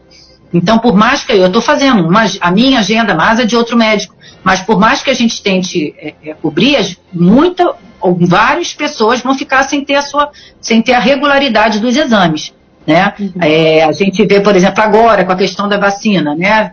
Então, 0.56 0.80
por 0.80 0.96
mais 0.96 1.24
que 1.24 1.34
eu 1.34 1.48
estou 1.48 1.62
fazendo 1.62 2.08
uma, 2.08 2.24
a 2.40 2.50
minha 2.50 2.80
agenda, 2.80 3.14
mais 3.14 3.40
a 3.40 3.44
de 3.44 3.58
outro 3.58 3.76
médico, 3.76 4.16
mas 4.42 4.62
por 4.62 4.80
mais 4.80 5.02
que 5.02 5.10
a 5.10 5.14
gente 5.14 5.42
tente 5.42 5.94
é, 5.98 6.14
é, 6.24 6.34
cobrir, 6.34 6.98
muita, 7.12 7.74
ou 8.00 8.18
várias 8.22 8.74
pessoas 8.74 9.20
vão 9.20 9.38
ficar 9.38 9.64
sem 9.64 9.84
ter 9.84 9.96
a 9.96 10.02
sua, 10.02 10.30
sem 10.62 10.82
ter 10.82 10.94
a 10.94 11.00
regularidade 11.00 11.80
dos 11.80 11.98
exames, 11.98 12.54
né? 12.88 13.14
Uhum. 13.20 13.32
É, 13.42 13.84
a 13.84 13.92
gente 13.92 14.26
vê, 14.26 14.40
por 14.40 14.56
exemplo, 14.56 14.82
agora 14.82 15.26
com 15.26 15.34
a 15.34 15.36
questão 15.36 15.68
da 15.68 15.78
vacina, 15.78 16.34
né? 16.34 16.72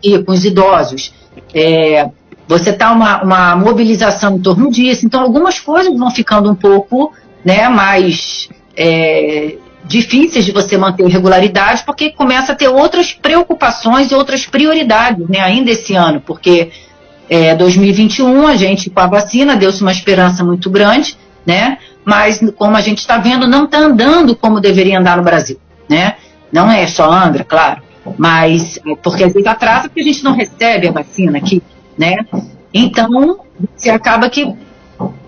E 0.00 0.16
com 0.22 0.30
os 0.30 0.44
idosos, 0.44 1.12
é, 1.52 2.08
você 2.46 2.70
está 2.70 2.92
uma, 2.92 3.20
uma 3.22 3.56
mobilização 3.56 4.36
em 4.36 4.40
torno 4.40 4.70
disso, 4.70 5.04
então 5.04 5.20
algumas 5.22 5.58
coisas 5.58 5.98
vão 5.98 6.10
ficando 6.10 6.48
um 6.48 6.54
pouco, 6.54 7.12
né? 7.44 7.68
Mais 7.68 8.48
é, 8.76 9.56
difíceis 9.86 10.44
de 10.44 10.52
você 10.52 10.76
manter 10.76 11.06
regularidade, 11.06 11.82
porque 11.84 12.10
começa 12.10 12.52
a 12.52 12.54
ter 12.54 12.68
outras 12.68 13.12
preocupações 13.12 14.10
e 14.10 14.14
outras 14.14 14.46
prioridades, 14.46 15.28
né, 15.28 15.40
ainda 15.40 15.70
esse 15.70 15.94
ano, 15.94 16.20
porque 16.20 16.70
é, 17.28 17.54
2021 17.54 18.46
a 18.46 18.56
gente 18.56 18.90
com 18.90 19.00
a 19.00 19.06
vacina 19.06 19.56
deu-se 19.56 19.82
uma 19.82 19.92
esperança 19.92 20.42
muito 20.42 20.70
grande, 20.70 21.16
né, 21.44 21.78
mas 22.04 22.40
como 22.56 22.76
a 22.76 22.80
gente 22.80 22.98
está 22.98 23.18
vendo, 23.18 23.46
não 23.46 23.64
está 23.64 23.78
andando 23.78 24.34
como 24.34 24.60
deveria 24.60 24.98
andar 24.98 25.18
no 25.18 25.22
Brasil, 25.22 25.58
né, 25.88 26.14
não 26.50 26.70
é 26.70 26.86
só 26.86 27.10
Angra, 27.12 27.44
claro, 27.44 27.82
mas 28.16 28.78
é 28.78 28.94
porque 29.02 29.24
às 29.24 29.32
vezes 29.32 29.46
atrasa 29.46 29.88
porque 29.88 30.00
a 30.00 30.04
gente 30.04 30.24
não 30.24 30.32
recebe 30.32 30.88
a 30.88 30.92
vacina 30.92 31.38
aqui, 31.38 31.62
né, 31.96 32.24
então 32.72 33.40
você 33.76 33.90
acaba 33.90 34.30
que 34.30 34.50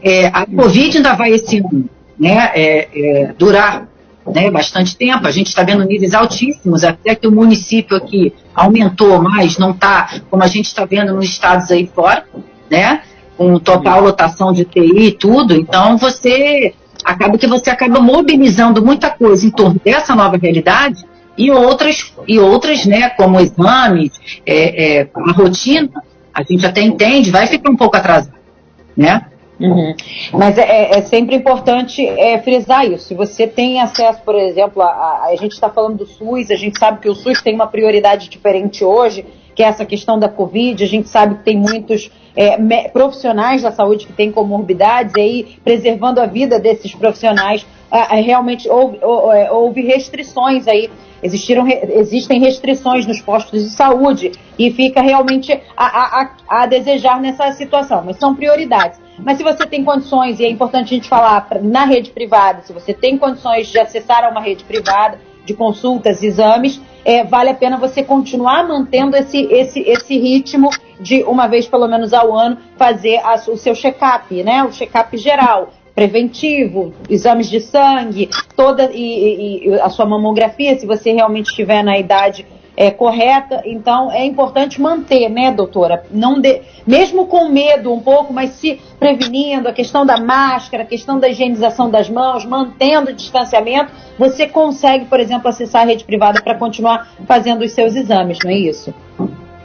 é, 0.02 0.28
a 0.28 0.46
Covid 0.46 0.96
ainda 0.96 1.12
vai 1.12 1.32
esse 1.32 1.58
ano, 1.58 1.90
né, 2.18 2.50
é, 2.54 2.88
é 2.94 3.34
durar 3.38 3.86
né, 4.34 4.50
bastante 4.50 4.96
tempo. 4.96 5.26
A 5.26 5.30
gente 5.30 5.48
está 5.48 5.62
vendo 5.62 5.84
níveis 5.84 6.14
altíssimos, 6.14 6.84
até 6.84 7.14
que 7.14 7.26
o 7.26 7.32
município 7.32 7.96
aqui 7.96 8.32
aumentou 8.54 9.22
mais, 9.22 9.58
não 9.58 9.70
está 9.70 10.20
como 10.30 10.42
a 10.42 10.46
gente 10.46 10.66
está 10.66 10.84
vendo 10.84 11.14
nos 11.14 11.26
estados 11.26 11.70
aí 11.70 11.90
fora, 11.94 12.24
né? 12.70 13.02
Com 13.36 13.58
total 13.58 14.00
lotação 14.00 14.52
de 14.52 14.64
TI 14.64 15.06
e 15.06 15.12
tudo. 15.12 15.54
Então 15.54 15.96
você 15.96 16.74
acaba 17.04 17.38
que 17.38 17.46
você 17.46 17.70
acaba 17.70 18.00
mobilizando 18.00 18.84
muita 18.84 19.10
coisa 19.10 19.46
em 19.46 19.50
torno 19.50 19.80
dessa 19.84 20.14
nova 20.14 20.36
realidade 20.36 21.04
e 21.36 21.50
outras, 21.50 22.12
e 22.26 22.38
outras 22.38 22.86
né, 22.86 23.10
como 23.10 23.38
exames, 23.38 24.12
é, 24.44 25.00
é, 25.00 25.08
a 25.14 25.32
rotina, 25.32 25.90
a 26.32 26.42
gente 26.42 26.66
até 26.66 26.80
entende, 26.80 27.30
vai 27.30 27.46
ficar 27.46 27.70
um 27.70 27.76
pouco 27.76 27.96
atrasado, 27.96 28.34
né? 28.96 29.26
Uhum. 29.58 29.94
Mas 30.34 30.58
é, 30.58 30.62
é, 30.62 30.98
é, 30.98 31.02
sempre 31.02 31.34
importante 31.34 32.06
é, 32.06 32.38
frisar 32.38 32.84
isso. 32.84 33.08
Se 33.08 33.14
você 33.14 33.46
tem 33.46 33.80
acesso, 33.80 34.20
por 34.22 34.34
exemplo, 34.34 34.82
a, 34.82 34.86
a, 34.86 35.26
a 35.28 35.36
gente 35.36 35.52
está 35.52 35.70
falando 35.70 35.98
do 35.98 36.06
SUS, 36.06 36.50
a 36.50 36.56
gente 36.56 36.78
sabe 36.78 37.00
que 37.00 37.08
o 37.08 37.14
SUS 37.14 37.40
tem 37.40 37.54
uma 37.54 37.66
prioridade 37.66 38.28
diferente 38.28 38.84
hoje, 38.84 39.24
que 39.54 39.62
é 39.62 39.66
essa 39.66 39.86
questão 39.86 40.18
da 40.18 40.28
Covid. 40.28 40.84
A 40.84 40.86
gente 40.86 41.08
sabe 41.08 41.36
que 41.36 41.44
tem 41.44 41.56
muitos 41.56 42.10
é, 42.36 42.58
profissionais 42.90 43.62
da 43.62 43.72
saúde 43.72 44.06
que 44.06 44.12
têm 44.12 44.30
comorbidades, 44.30 45.14
e 45.16 45.20
aí 45.20 45.58
preservando 45.64 46.20
a 46.20 46.26
vida 46.26 46.60
desses 46.60 46.94
profissionais, 46.94 47.66
realmente 48.10 48.68
houve, 48.68 48.98
é, 49.32 49.50
houve, 49.50 49.80
restrições 49.80 50.68
aí. 50.68 50.90
Existiram, 51.22 51.66
existem 51.66 52.38
restrições 52.38 53.06
nos 53.06 53.22
postos 53.22 53.64
de 53.64 53.70
saúde 53.70 54.32
e 54.58 54.70
fica 54.70 55.00
realmente 55.00 55.50
a, 55.74 56.20
a, 56.20 56.30
a 56.46 56.66
desejar 56.66 57.18
nessa 57.22 57.50
situação, 57.52 58.02
mas 58.04 58.18
são 58.18 58.34
prioridades. 58.34 59.00
Mas 59.18 59.38
se 59.38 59.42
você 59.42 59.66
tem 59.66 59.84
condições, 59.84 60.38
e 60.40 60.44
é 60.44 60.50
importante 60.50 60.94
a 60.94 60.96
gente 60.96 61.08
falar 61.08 61.48
na 61.62 61.84
rede 61.84 62.10
privada, 62.10 62.62
se 62.62 62.72
você 62.72 62.92
tem 62.92 63.16
condições 63.16 63.68
de 63.68 63.78
acessar 63.78 64.24
a 64.24 64.28
uma 64.28 64.40
rede 64.40 64.64
privada, 64.64 65.18
de 65.44 65.54
consultas, 65.54 66.22
exames, 66.22 66.80
é, 67.04 67.22
vale 67.22 67.50
a 67.50 67.54
pena 67.54 67.78
você 67.78 68.02
continuar 68.02 68.66
mantendo 68.66 69.16
esse, 69.16 69.44
esse, 69.44 69.80
esse 69.80 70.18
ritmo 70.18 70.70
de 71.00 71.22
uma 71.22 71.46
vez 71.46 71.66
pelo 71.66 71.86
menos 71.86 72.12
ao 72.12 72.36
ano 72.36 72.58
fazer 72.76 73.18
a, 73.18 73.36
o 73.48 73.56
seu 73.56 73.74
check-up, 73.74 74.42
né? 74.42 74.64
O 74.64 74.72
check-up 74.72 75.16
geral, 75.16 75.70
preventivo, 75.94 76.92
exames 77.08 77.48
de 77.48 77.60
sangue, 77.60 78.28
toda 78.56 78.90
e, 78.92 78.98
e, 78.98 79.68
e, 79.68 79.80
a 79.80 79.88
sua 79.88 80.04
mamografia, 80.04 80.78
se 80.78 80.84
você 80.84 81.12
realmente 81.12 81.46
estiver 81.46 81.82
na 81.82 81.96
idade 81.96 82.44
é, 82.76 82.90
correta. 82.90 83.62
Então 83.64 84.12
é 84.12 84.24
importante 84.24 84.80
manter, 84.80 85.28
né, 85.28 85.50
doutora? 85.50 86.04
Não 86.10 86.40
de, 86.40 86.60
mesmo 86.86 87.26
com 87.26 87.48
medo 87.48 87.92
um 87.92 88.00
pouco, 88.00 88.32
mas 88.32 88.50
se 88.50 88.80
prevenindo 88.98 89.68
a 89.68 89.72
questão 89.72 90.04
da 90.04 90.18
máscara, 90.18 90.82
a 90.82 90.86
questão 90.86 91.18
da 91.18 91.28
higienização 91.28 91.90
das 91.90 92.10
mãos, 92.10 92.44
mantendo 92.44 93.10
o 93.10 93.14
distanciamento, 93.14 93.90
você 94.18 94.46
consegue, 94.46 95.06
por 95.06 95.18
exemplo, 95.18 95.48
acessar 95.48 95.82
a 95.82 95.86
rede 95.86 96.04
privada 96.04 96.40
para 96.42 96.54
continuar 96.54 97.08
fazendo 97.26 97.64
os 97.64 97.72
seus 97.72 97.94
exames, 97.94 98.38
não 98.44 98.50
é 98.50 98.56
isso? 98.56 98.92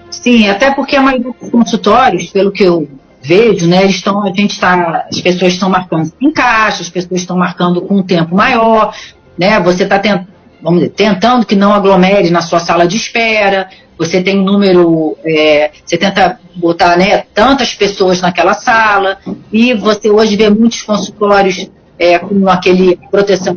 Sim, 0.09 0.49
até 0.49 0.71
porque 0.71 0.95
a 0.95 1.01
maioria 1.01 1.31
dos 1.31 1.49
consultórios, 1.49 2.29
pelo 2.31 2.51
que 2.51 2.63
eu 2.63 2.87
vejo, 3.21 3.67
né, 3.67 3.85
estão, 3.85 4.23
a 4.23 4.27
gente 4.27 4.51
está, 4.51 5.05
as 5.09 5.21
pessoas 5.21 5.53
estão 5.53 5.69
marcando 5.69 6.11
em 6.19 6.31
caixa, 6.31 6.81
as 6.81 6.89
pessoas 6.89 7.21
estão 7.21 7.37
marcando 7.37 7.81
com 7.81 7.97
um 7.97 8.03
tempo 8.03 8.35
maior, 8.35 8.93
né, 9.37 9.59
você 9.59 9.83
está 9.83 9.99
tentando 9.99 10.27
vamos 10.61 10.79
dizer, 10.81 10.93
tentando 10.93 11.45
que 11.45 11.55
não 11.55 11.73
aglomere 11.73 12.29
na 12.29 12.41
sua 12.41 12.59
sala 12.59 12.87
de 12.87 12.97
espera, 12.97 13.69
você 13.97 14.21
tem 14.21 14.43
número, 14.43 15.17
é, 15.23 15.71
você 15.85 15.97
tenta 15.97 16.39
botar 16.55 16.97
né, 16.97 17.23
tantas 17.33 17.75
pessoas 17.75 18.21
naquela 18.21 18.53
sala, 18.53 19.17
e 19.51 19.73
você 19.73 20.09
hoje 20.09 20.35
vê 20.35 20.49
muitos 20.49 20.81
consultórios 20.81 21.69
é, 21.99 22.17
com 22.17 22.49
aquele 22.49 22.99
proteção, 23.11 23.55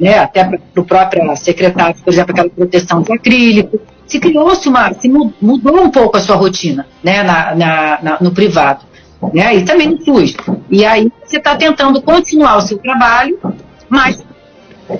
né, 0.00 0.18
até 0.18 0.42
para 0.44 0.58
o 0.80 0.84
próprio 0.84 1.36
secretário, 1.36 1.96
por 2.02 2.12
exemplo, 2.12 2.32
aquela 2.32 2.48
proteção 2.48 3.02
de 3.02 3.12
acrílico. 3.12 3.78
Se 4.06 4.18
criou-se 4.18 4.66
uma, 4.68 4.92
se 4.94 5.06
mudou 5.08 5.82
um 5.82 5.90
pouco 5.90 6.16
a 6.16 6.20
sua 6.20 6.36
rotina 6.36 6.86
né, 7.02 7.22
na, 7.22 7.54
na, 7.54 7.98
na 8.02 8.18
no 8.20 8.30
privado. 8.32 8.86
Né, 9.32 9.56
e 9.56 9.64
também 9.64 9.88
no 9.88 10.02
SUS. 10.02 10.34
E 10.70 10.84
aí 10.84 11.10
você 11.24 11.36
está 11.36 11.56
tentando 11.56 12.00
continuar 12.00 12.56
o 12.56 12.60
seu 12.62 12.78
trabalho, 12.78 13.38
mas 13.88 14.23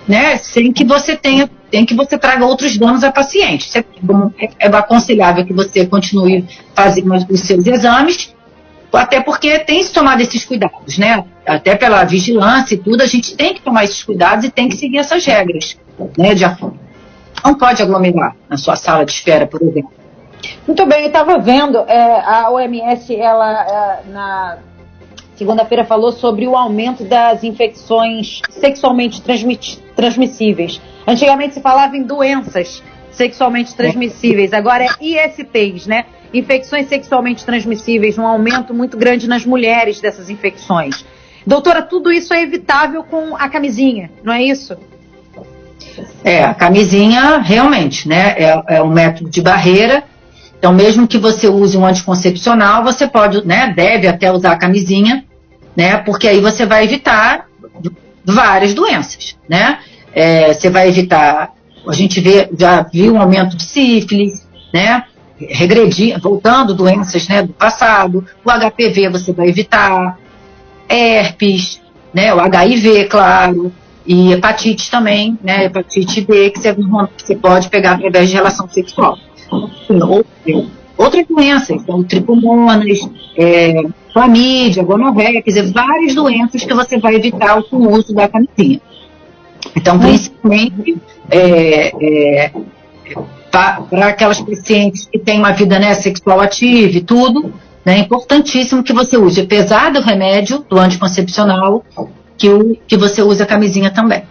né, 0.09 0.37
sem 0.39 0.73
que 0.73 0.85
você 0.85 1.17
tenha, 1.17 1.49
tem 1.71 1.85
que 1.85 1.95
você 1.95 2.19
traga 2.19 2.45
outros 2.45 2.77
danos 2.77 3.05
a 3.05 3.13
paciente. 3.13 3.79
É, 3.79 4.49
é 4.59 4.67
aconselhável 4.69 5.45
que 5.45 5.53
você 5.53 5.87
continue 5.87 6.45
fazendo 6.75 7.15
os 7.15 7.41
seus 7.41 7.67
exames, 7.67 8.35
até 8.93 9.21
porque 9.21 9.59
tem 9.61 9.83
que 9.83 9.91
tomar 9.91 10.21
esses 10.21 10.45
cuidados, 10.45 10.99
né? 10.99 11.25
Até 11.47 11.75
pela 11.75 12.05
vigilância 12.05 12.75
e 12.75 12.79
tudo, 12.79 13.03
a 13.03 13.07
gente 13.07 13.37
tem 13.37 13.53
que 13.53 13.61
tomar 13.61 13.85
esses 13.85 14.03
cuidados 14.03 14.45
e 14.45 14.51
tem 14.51 14.69
que 14.69 14.77
seguir 14.77 14.99
essas 14.99 15.25
regras, 15.25 15.77
né? 16.17 16.33
De, 16.35 16.45
não 17.45 17.55
pode 17.55 17.83
aglomerar 17.83 18.37
na 18.49 18.57
sua 18.57 18.77
sala 18.77 19.05
de 19.05 19.13
espera, 19.13 19.47
por 19.47 19.61
exemplo. 19.63 19.93
Muito 20.67 20.87
bem, 20.87 21.03
eu 21.03 21.07
estava 21.09 21.39
vendo, 21.39 21.79
é, 21.89 22.21
a 22.21 22.51
OMS, 22.51 23.15
ela, 23.17 24.01
é, 24.07 24.13
na 24.13 24.59
segunda-feira 25.37 25.85
falou 25.85 26.13
sobre 26.13 26.47
o 26.47 26.57
aumento 26.57 27.05
das 27.05 27.43
infecções 27.45 28.41
sexualmente 28.51 29.23
transmissíveis. 29.95 30.81
Antigamente 31.07 31.55
se 31.55 31.61
falava 31.61 31.97
em 31.97 32.03
doenças 32.03 32.83
sexualmente 33.11 33.75
transmissíveis, 33.75 34.53
agora 34.53 34.85
é 34.85 34.89
ISTs, 35.01 35.87
né? 35.87 36.07
Infecções 36.33 36.89
sexualmente 36.89 37.45
transmissíveis, 37.45 38.19
um 38.19 38.27
aumento 38.27 38.75
muito 38.75 38.97
grande 38.97 39.29
nas 39.29 39.47
mulheres 39.47 40.01
dessas 40.01 40.29
infecções. 40.29 41.05
Doutora, 41.47 41.83
tudo 41.83 42.11
isso 42.11 42.35
é 42.35 42.43
evitável 42.43 43.05
com 43.05 43.37
a 43.37 43.49
camisinha, 43.49 44.11
não 44.23 44.33
é 44.33 44.43
isso? 44.43 44.77
É, 46.25 46.43
a 46.43 46.55
camisinha 46.55 47.39
realmente, 47.39 48.09
né? 48.09 48.35
É, 48.37 48.77
é 48.77 48.83
um 48.83 48.91
método 48.91 49.31
de 49.31 49.41
barreira 49.41 50.03
então, 50.59 50.73
mesmo 50.73 51.07
que 51.07 51.19
você 51.19 51.47
use 51.49 51.77
um 51.77 51.85
anticoncepcional, 51.85 52.83
você 52.83 53.07
pode, 53.07 53.47
né, 53.47 53.73
deve 53.75 54.09
até 54.09 54.33
usar 54.33 54.53
a 54.53 54.59
camisinha, 54.59 55.25
né, 55.77 55.99
porque 55.99 56.27
aí 56.27 56.41
você 56.41 56.65
vai 56.65 56.85
evitar 56.85 57.47
várias 58.25 58.73
doenças, 58.73 59.37
né? 59.49 59.79
É, 60.13 60.55
você 60.55 60.71
vai 60.71 60.89
evitar, 60.89 61.53
a 61.87 61.93
gente 61.93 62.21
vê, 62.21 62.49
já 62.59 62.83
viu 62.83 63.15
um 63.15 63.21
aumento 63.21 63.57
de 63.57 63.65
sífilis, 63.65 64.47
né? 64.73 65.05
Regredir, 65.39 66.19
voltando 66.21 66.75
doenças 66.75 67.29
né, 67.29 67.43
do 67.43 67.53
passado, 67.53 68.25
o 68.45 68.51
HPV 68.51 69.11
você 69.11 69.33
vai 69.33 69.49
evitar, 69.49 70.17
herpes, 70.89 71.81
né, 72.15 72.33
o 72.33 72.41
HIV, 72.41 73.07
claro, 73.07 73.73
e 74.07 74.33
hepatite 74.33 74.91
também, 74.91 75.37
né, 75.43 75.65
hepatite 75.65 76.21
B, 76.21 76.51
que 76.51 76.61
você, 76.61 76.75
você 77.19 77.35
pode 77.35 77.69
pegar 77.69 77.93
através 77.93 78.29
de 78.29 78.35
relação 78.35 78.69
sexual. 78.69 79.19
Outras 80.97 81.27
doenças, 81.27 81.71
então 81.71 82.05
tricomonas, 82.05 83.01
é, 83.37 83.83
clamídia, 84.13 84.83
gonorreia, 84.83 85.43
quer 85.43 85.51
dizer, 85.51 85.73
várias 85.73 86.15
doenças 86.15 86.65
que 86.65 86.73
você 86.73 86.99
vai 86.99 87.17
evitar 87.17 87.61
com 87.65 87.77
o 87.77 87.93
uso 87.93 88.15
da 88.15 88.29
camisinha. 88.29 88.81
Então, 89.77 89.99
principalmente 89.99 90.97
é, 91.31 91.93
é, 92.01 92.53
para 93.51 94.09
aquelas 94.09 94.41
pacientes 94.41 95.07
que 95.07 95.19
têm 95.19 95.39
uma 95.39 95.53
vida 95.53 95.79
né, 95.79 95.95
sexual 95.95 96.41
ativa 96.41 96.97
e 96.97 97.01
tudo, 97.01 97.53
né, 97.85 97.97
é 97.97 97.99
importantíssimo 97.99 98.85
que 98.85 98.93
você 98.93 99.17
use, 99.17 99.41
apesar 99.41 99.93
do 99.93 100.01
remédio, 100.01 100.65
do 100.69 100.79
anticoncepcional, 100.79 101.85
que, 102.39 102.49
o, 102.49 102.77
que 102.87 102.97
você 102.97 103.23
use 103.23 103.43
a 103.43 103.47
camisinha 103.47 103.91
também. 103.91 104.23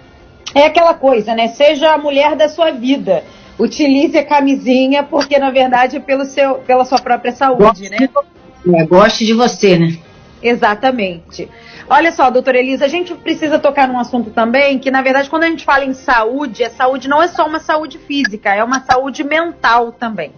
É 0.56 0.66
aquela 0.66 0.94
coisa, 0.94 1.34
né? 1.34 1.48
Seja 1.50 1.94
a 1.94 1.98
mulher 1.98 2.36
da 2.36 2.48
sua 2.48 2.72
vida. 2.72 3.24
Utilize 3.60 4.18
a 4.18 4.26
camisinha, 4.26 5.04
porque 5.04 5.38
na 5.38 5.52
verdade 5.52 5.98
é 5.98 6.00
pelo 6.00 6.26
seu, 6.26 6.56
pela 6.56 6.86
sua 6.86 7.00
própria 7.00 7.32
saúde, 7.32 7.64
goste 7.64 7.90
né? 7.90 7.98
De, 7.98 8.76
é, 8.76 8.86
goste 8.86 9.26
de 9.26 9.34
você, 9.34 9.78
né? 9.78 9.98
Exatamente. 10.42 11.48
Olha 11.90 12.12
só, 12.12 12.30
doutora 12.30 12.60
Elisa, 12.60 12.86
a 12.86 12.88
gente 12.90 13.14
precisa 13.14 13.60
tocar 13.60 13.88
num 13.88 14.00
assunto 14.00 14.30
também 14.32 14.80
que, 14.80 14.92
na 14.92 15.02
verdade, 15.02 15.30
quando 15.30 15.44
a 15.44 15.48
gente 15.48 15.64
fala 15.64 15.86
em 15.86 15.94
saúde, 15.94 16.64
a 16.64 16.70
saúde 16.70 17.08
não 17.08 17.22
é 17.22 17.28
só 17.28 17.46
uma 17.46 17.60
saúde 17.60 17.98
física, 17.98 18.54
é 18.54 18.64
uma 18.64 18.82
saúde 18.82 19.24
mental 19.24 19.92
também. 19.92 20.32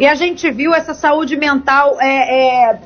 E 0.00 0.06
a 0.06 0.14
gente 0.14 0.50
viu 0.50 0.74
essa 0.74 0.94
saúde 0.94 1.36
mental 1.36 2.00
é, 2.00 2.70
é, 2.70 2.78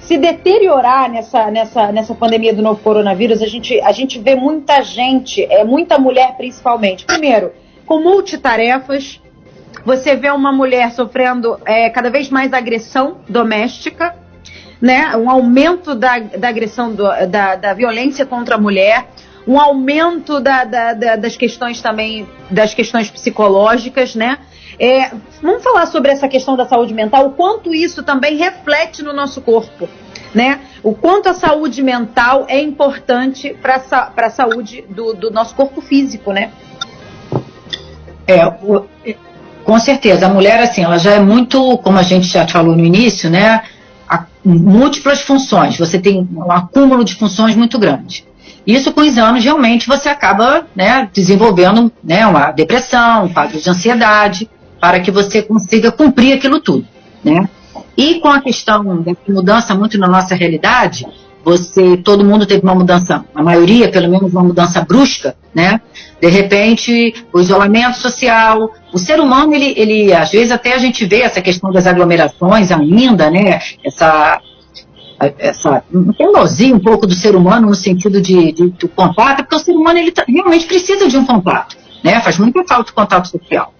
se 0.00 0.16
deteriorar 0.16 1.10
nessa, 1.10 1.50
nessa, 1.50 1.92
nessa 1.92 2.14
pandemia 2.14 2.54
do 2.54 2.62
novo 2.62 2.80
coronavírus. 2.82 3.42
A 3.42 3.46
gente, 3.46 3.80
a 3.80 3.92
gente 3.92 4.18
vê 4.18 4.34
muita 4.34 4.82
gente, 4.82 5.44
é, 5.44 5.62
muita 5.62 5.98
mulher 5.98 6.34
principalmente. 6.36 7.04
Primeiro, 7.04 7.52
com 7.88 8.00
multitarefas. 8.00 9.20
Você 9.84 10.14
vê 10.14 10.30
uma 10.30 10.52
mulher 10.52 10.92
sofrendo 10.92 11.58
é, 11.64 11.88
cada 11.88 12.10
vez 12.10 12.28
mais 12.28 12.52
agressão 12.52 13.16
doméstica, 13.26 14.14
né? 14.80 15.16
um 15.16 15.30
aumento 15.30 15.94
da, 15.94 16.18
da 16.18 16.48
agressão, 16.48 16.94
do, 16.94 17.04
da, 17.26 17.56
da 17.56 17.72
violência 17.72 18.26
contra 18.26 18.56
a 18.56 18.58
mulher, 18.58 19.08
um 19.46 19.58
aumento 19.58 20.38
da, 20.38 20.64
da, 20.64 20.92
da, 20.92 21.16
das 21.16 21.36
questões 21.36 21.80
também, 21.80 22.28
das 22.50 22.74
questões 22.74 23.10
psicológicas, 23.10 24.14
né? 24.14 24.38
É, 24.78 25.10
vamos 25.42 25.64
falar 25.64 25.86
sobre 25.86 26.12
essa 26.12 26.28
questão 26.28 26.54
da 26.54 26.66
saúde 26.66 26.92
mental, 26.92 27.26
o 27.26 27.32
quanto 27.32 27.74
isso 27.74 28.02
também 28.02 28.36
reflete 28.36 29.02
no 29.02 29.12
nosso 29.12 29.40
corpo, 29.40 29.88
né? 30.34 30.60
O 30.82 30.94
quanto 30.94 31.30
a 31.30 31.34
saúde 31.34 31.82
mental 31.82 32.44
é 32.46 32.60
importante 32.60 33.56
para 33.60 33.82
a 34.16 34.30
saúde 34.30 34.84
do, 34.88 35.14
do, 35.14 35.30
nosso 35.30 35.54
corpo 35.54 35.80
físico, 35.80 36.30
né? 36.30 36.52
É, 38.28 38.46
o, 38.46 38.84
com 39.64 39.78
certeza. 39.78 40.26
A 40.26 40.28
mulher, 40.28 40.60
assim, 40.60 40.84
ela 40.84 40.98
já 40.98 41.12
é 41.12 41.20
muito, 41.20 41.78
como 41.78 41.98
a 41.98 42.02
gente 42.02 42.26
já 42.26 42.46
falou 42.46 42.76
no 42.76 42.84
início, 42.84 43.30
né? 43.30 43.62
A, 44.08 44.24
múltiplas 44.44 45.22
funções. 45.22 45.78
Você 45.78 45.98
tem 45.98 46.28
um 46.32 46.52
acúmulo 46.52 47.02
de 47.02 47.14
funções 47.14 47.56
muito 47.56 47.78
grande. 47.78 48.24
Isso 48.66 48.92
com 48.92 49.00
os 49.00 49.16
anos 49.16 49.42
realmente 49.42 49.88
você 49.88 50.10
acaba 50.10 50.66
né, 50.76 51.08
desenvolvendo 51.12 51.90
né, 52.04 52.26
uma 52.26 52.50
depressão, 52.50 53.24
um 53.24 53.32
quadro 53.32 53.58
de 53.58 53.70
ansiedade 53.70 54.48
para 54.78 55.00
que 55.00 55.10
você 55.10 55.40
consiga 55.40 55.90
cumprir 55.90 56.34
aquilo 56.34 56.60
tudo, 56.60 56.86
né? 57.24 57.48
E 57.96 58.20
com 58.20 58.28
a 58.28 58.40
questão 58.40 59.02
da 59.02 59.12
mudança 59.28 59.74
muito 59.74 59.98
na 59.98 60.06
nossa 60.06 60.34
realidade, 60.34 61.06
você, 61.44 61.96
todo 61.96 62.24
mundo 62.24 62.46
teve 62.46 62.62
uma 62.62 62.74
mudança, 62.74 63.24
a 63.34 63.42
maioria, 63.42 63.90
pelo 63.90 64.08
menos, 64.08 64.32
uma 64.32 64.42
mudança 64.42 64.84
brusca, 64.84 65.36
né? 65.54 65.80
De 66.20 66.28
repente, 66.28 67.14
o 67.32 67.40
isolamento 67.40 67.96
social, 67.96 68.70
o 68.92 68.98
ser 68.98 69.20
humano, 69.20 69.54
ele, 69.54 69.72
ele, 69.76 70.12
às 70.12 70.30
vezes 70.30 70.50
até 70.50 70.74
a 70.74 70.78
gente 70.78 71.06
vê 71.06 71.22
essa 71.22 71.40
questão 71.40 71.70
das 71.72 71.86
aglomerações 71.86 72.70
ainda, 72.70 73.30
né? 73.30 73.60
Essa, 73.84 74.40
essa 75.38 75.82
um 75.92 76.12
teimosia 76.12 76.74
um 76.74 76.80
pouco 76.80 77.06
do 77.06 77.14
ser 77.14 77.34
humano 77.34 77.68
no 77.68 77.74
sentido 77.74 78.20
de, 78.20 78.52
de, 78.52 78.70
de 78.70 78.88
contato, 78.88 79.38
porque 79.38 79.56
o 79.56 79.58
ser 79.58 79.72
humano 79.72 79.98
ele 79.98 80.12
tá, 80.12 80.24
realmente 80.28 80.66
precisa 80.66 81.08
de 81.08 81.16
um 81.16 81.24
contato, 81.24 81.76
né? 82.02 82.20
Faz 82.20 82.38
muita 82.38 82.64
falta 82.64 82.90
o 82.90 82.94
contato 82.94 83.28
social. 83.28 83.72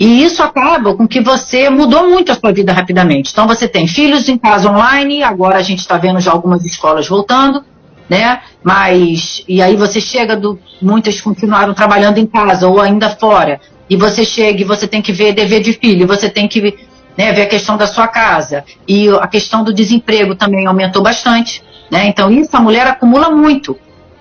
E 0.00 0.24
isso 0.24 0.42
acaba 0.42 0.94
com 0.94 1.06
que 1.06 1.20
você 1.20 1.68
mudou 1.68 2.08
muito 2.08 2.32
a 2.32 2.34
sua 2.34 2.50
vida 2.50 2.72
rapidamente. 2.72 3.32
Então 3.32 3.46
você 3.46 3.68
tem 3.68 3.86
filhos 3.86 4.30
em 4.30 4.38
casa 4.38 4.70
online, 4.70 5.22
agora 5.22 5.58
a 5.58 5.62
gente 5.62 5.80
está 5.80 5.98
vendo 5.98 6.18
já 6.18 6.32
algumas 6.32 6.64
escolas 6.64 7.06
voltando, 7.06 7.62
né? 8.08 8.40
Mas 8.64 9.44
e 9.46 9.60
aí 9.60 9.76
você 9.76 10.00
chega 10.00 10.34
do 10.34 10.58
muitas 10.80 11.20
continuaram 11.20 11.74
trabalhando 11.74 12.16
em 12.16 12.24
casa 12.24 12.66
ou 12.66 12.80
ainda 12.80 13.10
fora. 13.10 13.60
E 13.90 13.96
você 13.96 14.24
chega 14.24 14.62
e 14.62 14.64
você 14.64 14.88
tem 14.88 15.02
que 15.02 15.12
ver 15.12 15.34
dever 15.34 15.60
de 15.60 15.74
filho, 15.74 16.06
você 16.06 16.30
tem 16.30 16.48
que 16.48 16.78
né, 17.18 17.32
ver 17.34 17.42
a 17.42 17.46
questão 17.46 17.76
da 17.76 17.86
sua 17.86 18.08
casa. 18.08 18.64
E 18.88 19.06
a 19.10 19.26
questão 19.26 19.62
do 19.62 19.74
desemprego 19.74 20.34
também 20.34 20.66
aumentou 20.66 21.02
bastante. 21.02 21.62
Né? 21.90 22.06
Então 22.06 22.30
isso 22.30 22.56
a 22.56 22.60
mulher 22.60 22.86
acumula 22.86 23.28
muito 23.28 23.76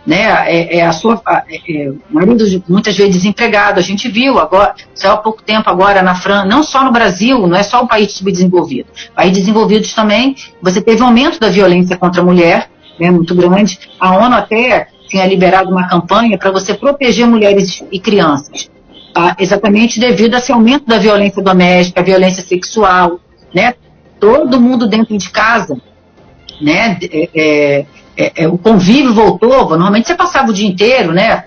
né, 0.09 0.51
é, 0.51 0.77
é 0.77 0.85
a 0.87 0.91
sua, 0.91 1.21
é, 1.47 1.57
é, 1.71 1.91
marido 2.09 2.43
muitas 2.67 2.97
vezes 2.97 3.13
desempregado. 3.13 3.79
A 3.79 3.83
gente 3.83 4.09
viu 4.09 4.39
agora, 4.39 4.73
só 4.95 5.11
há 5.11 5.17
pouco 5.17 5.43
tempo 5.43 5.69
agora 5.69 6.01
na 6.01 6.15
França, 6.15 6.47
não 6.47 6.63
só 6.63 6.83
no 6.83 6.91
Brasil, 6.91 7.45
não 7.45 7.55
é 7.55 7.61
só 7.61 7.83
o 7.83 7.87
país 7.87 8.13
subdesenvolvido. 8.13 8.89
Países 9.15 9.37
desenvolvidos 9.37 9.93
também, 9.93 10.35
você 10.59 10.81
teve 10.81 11.03
um 11.03 11.05
aumento 11.05 11.39
da 11.39 11.47
violência 11.47 11.95
contra 11.95 12.23
a 12.23 12.25
mulher, 12.25 12.71
né, 12.99 13.11
muito 13.11 13.35
grande. 13.35 13.77
A 13.99 14.17
ONU 14.17 14.35
até 14.35 14.87
tinha 15.07 15.27
liberado 15.27 15.69
uma 15.69 15.87
campanha 15.87 16.39
para 16.39 16.49
você 16.49 16.73
proteger 16.73 17.27
mulheres 17.27 17.83
e 17.91 17.99
crianças, 17.99 18.67
tá? 19.13 19.35
exatamente 19.37 19.99
devido 19.99 20.33
a 20.33 20.39
esse 20.39 20.51
aumento 20.51 20.87
da 20.87 20.97
violência 20.97 21.43
doméstica, 21.43 22.01
violência 22.01 22.41
sexual, 22.41 23.19
né? 23.53 23.75
Todo 24.19 24.59
mundo 24.59 24.87
dentro 24.87 25.15
de 25.15 25.29
casa, 25.29 25.79
né? 26.59 26.97
É, 27.35 27.85
é 28.19 28.33
é, 28.35 28.43
é, 28.43 28.47
o 28.49 28.57
convívio 28.57 29.13
voltou, 29.13 29.69
normalmente 29.69 30.07
você 30.07 30.15
passava 30.15 30.49
o 30.49 30.53
dia 30.53 30.67
inteiro, 30.67 31.13
né? 31.13 31.45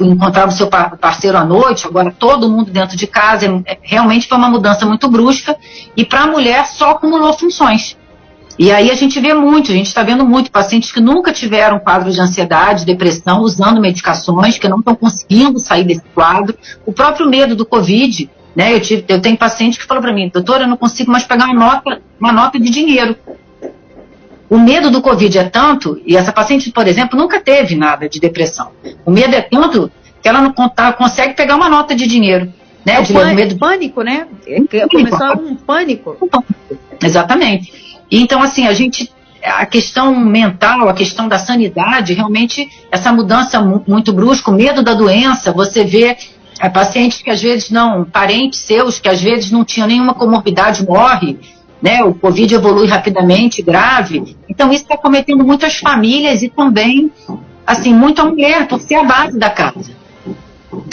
Encontrava 0.00 0.52
o 0.52 0.54
seu 0.54 0.68
parceiro 0.68 1.36
à 1.36 1.44
noite, 1.44 1.84
agora 1.84 2.14
todo 2.16 2.48
mundo 2.48 2.70
dentro 2.70 2.96
de 2.96 3.08
casa. 3.08 3.60
É, 3.66 3.76
realmente 3.82 4.28
foi 4.28 4.38
uma 4.38 4.48
mudança 4.48 4.86
muito 4.86 5.08
brusca 5.08 5.56
e 5.96 6.04
para 6.04 6.20
a 6.20 6.26
mulher 6.28 6.64
só 6.66 6.92
acumulou 6.92 7.32
funções. 7.32 7.96
E 8.56 8.70
aí 8.70 8.88
a 8.88 8.94
gente 8.94 9.18
vê 9.18 9.34
muito, 9.34 9.72
a 9.72 9.74
gente 9.74 9.86
está 9.86 10.04
vendo 10.04 10.24
muito 10.24 10.52
pacientes 10.52 10.92
que 10.92 11.00
nunca 11.00 11.32
tiveram 11.32 11.80
quadro 11.80 12.12
de 12.12 12.20
ansiedade, 12.20 12.84
depressão, 12.84 13.40
usando 13.40 13.80
medicações, 13.80 14.58
que 14.58 14.68
não 14.68 14.78
estão 14.78 14.94
conseguindo 14.94 15.58
sair 15.58 15.82
desse 15.82 16.04
quadro. 16.14 16.56
O 16.86 16.92
próprio 16.92 17.28
medo 17.28 17.56
do 17.56 17.66
Covid, 17.66 18.30
né? 18.54 18.72
Eu, 18.72 18.80
tive, 18.80 19.04
eu 19.08 19.20
tenho 19.20 19.36
paciente 19.36 19.76
que 19.76 19.86
falou 19.86 20.02
para 20.02 20.12
mim, 20.12 20.30
doutora, 20.32 20.64
eu 20.64 20.68
não 20.68 20.76
consigo 20.76 21.10
mais 21.10 21.24
pegar 21.24 21.46
uma 21.46 21.54
nota, 21.54 22.00
uma 22.20 22.30
nota 22.30 22.60
de 22.60 22.70
dinheiro. 22.70 23.16
O 24.52 24.58
medo 24.58 24.90
do 24.90 25.00
Covid 25.00 25.38
é 25.38 25.44
tanto, 25.44 25.98
e 26.04 26.14
essa 26.14 26.30
paciente, 26.30 26.70
por 26.70 26.86
exemplo, 26.86 27.18
nunca 27.18 27.40
teve 27.40 27.74
nada 27.74 28.06
de 28.06 28.20
depressão. 28.20 28.70
O 29.02 29.10
medo 29.10 29.34
é 29.34 29.40
tanto 29.40 29.90
que 30.22 30.28
ela 30.28 30.42
não 30.42 30.52
consegue 30.52 31.32
pegar 31.32 31.56
uma 31.56 31.70
nota 31.70 31.94
de 31.94 32.06
dinheiro. 32.06 32.52
Né? 32.84 32.96
É 32.96 33.00
o 33.00 33.06
pânico, 33.06 33.34
medo... 33.34 33.58
pânico, 33.58 34.02
né? 34.02 34.26
Começou 34.90 35.38
um 35.38 35.56
pânico. 35.56 36.18
Exatamente. 37.02 37.72
Então, 38.10 38.42
assim, 38.42 38.66
a 38.66 38.74
gente 38.74 39.10
a 39.42 39.64
questão 39.64 40.14
mental, 40.14 40.86
a 40.86 40.92
questão 40.92 41.28
da 41.28 41.38
sanidade, 41.38 42.12
realmente 42.12 42.68
essa 42.90 43.10
mudança 43.10 43.58
muito 43.58 44.12
brusca, 44.12 44.50
o 44.50 44.54
medo 44.54 44.82
da 44.82 44.92
doença, 44.92 45.50
você 45.50 45.82
vê 45.82 46.14
é, 46.60 46.68
pacientes 46.68 47.22
que 47.22 47.30
às 47.30 47.40
vezes 47.40 47.70
não, 47.70 48.04
parentes 48.04 48.60
seus 48.60 48.98
que 48.98 49.08
às 49.08 49.22
vezes 49.22 49.50
não 49.50 49.64
tinham 49.64 49.88
nenhuma 49.88 50.12
comorbidade, 50.12 50.84
morre, 50.84 51.38
né? 51.82 52.04
O 52.04 52.14
Covid 52.14 52.54
evolui 52.54 52.86
rapidamente, 52.86 53.60
grave. 53.60 54.36
Então 54.48 54.72
isso 54.72 54.84
está 54.84 54.96
cometendo 54.96 55.44
muitas 55.44 55.76
famílias 55.76 56.42
e 56.42 56.48
também, 56.48 57.10
assim, 57.66 57.92
muita 57.92 58.24
mulher, 58.24 58.68
por 58.68 58.80
ser 58.80 58.94
a 58.94 59.04
base 59.04 59.36
da 59.38 59.50
casa. 59.50 59.90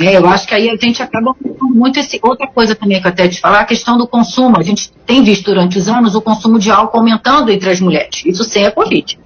É, 0.01 0.17
eu 0.17 0.27
acho 0.27 0.47
que 0.47 0.53
aí 0.53 0.69
a 0.69 0.75
gente 0.75 1.01
acaba 1.01 1.33
muito 1.61 1.99
esse. 1.99 2.19
Outra 2.21 2.47
coisa 2.47 2.75
também 2.75 2.99
que 2.99 3.07
eu 3.07 3.11
até 3.11 3.27
te 3.27 3.39
falar, 3.39 3.61
a 3.61 3.65
questão 3.65 3.97
do 3.97 4.07
consumo. 4.07 4.57
A 4.57 4.63
gente 4.63 4.91
tem 5.05 5.23
visto 5.23 5.45
durante 5.45 5.77
os 5.77 5.87
anos 5.87 6.15
o 6.15 6.21
consumo 6.21 6.57
de 6.59 6.71
álcool 6.71 6.97
aumentando 6.97 7.51
entre 7.51 7.69
as 7.69 7.79
mulheres. 7.79 8.23
Isso 8.25 8.43
sem 8.43 8.65
a 8.65 8.71
Covid. 8.71 9.17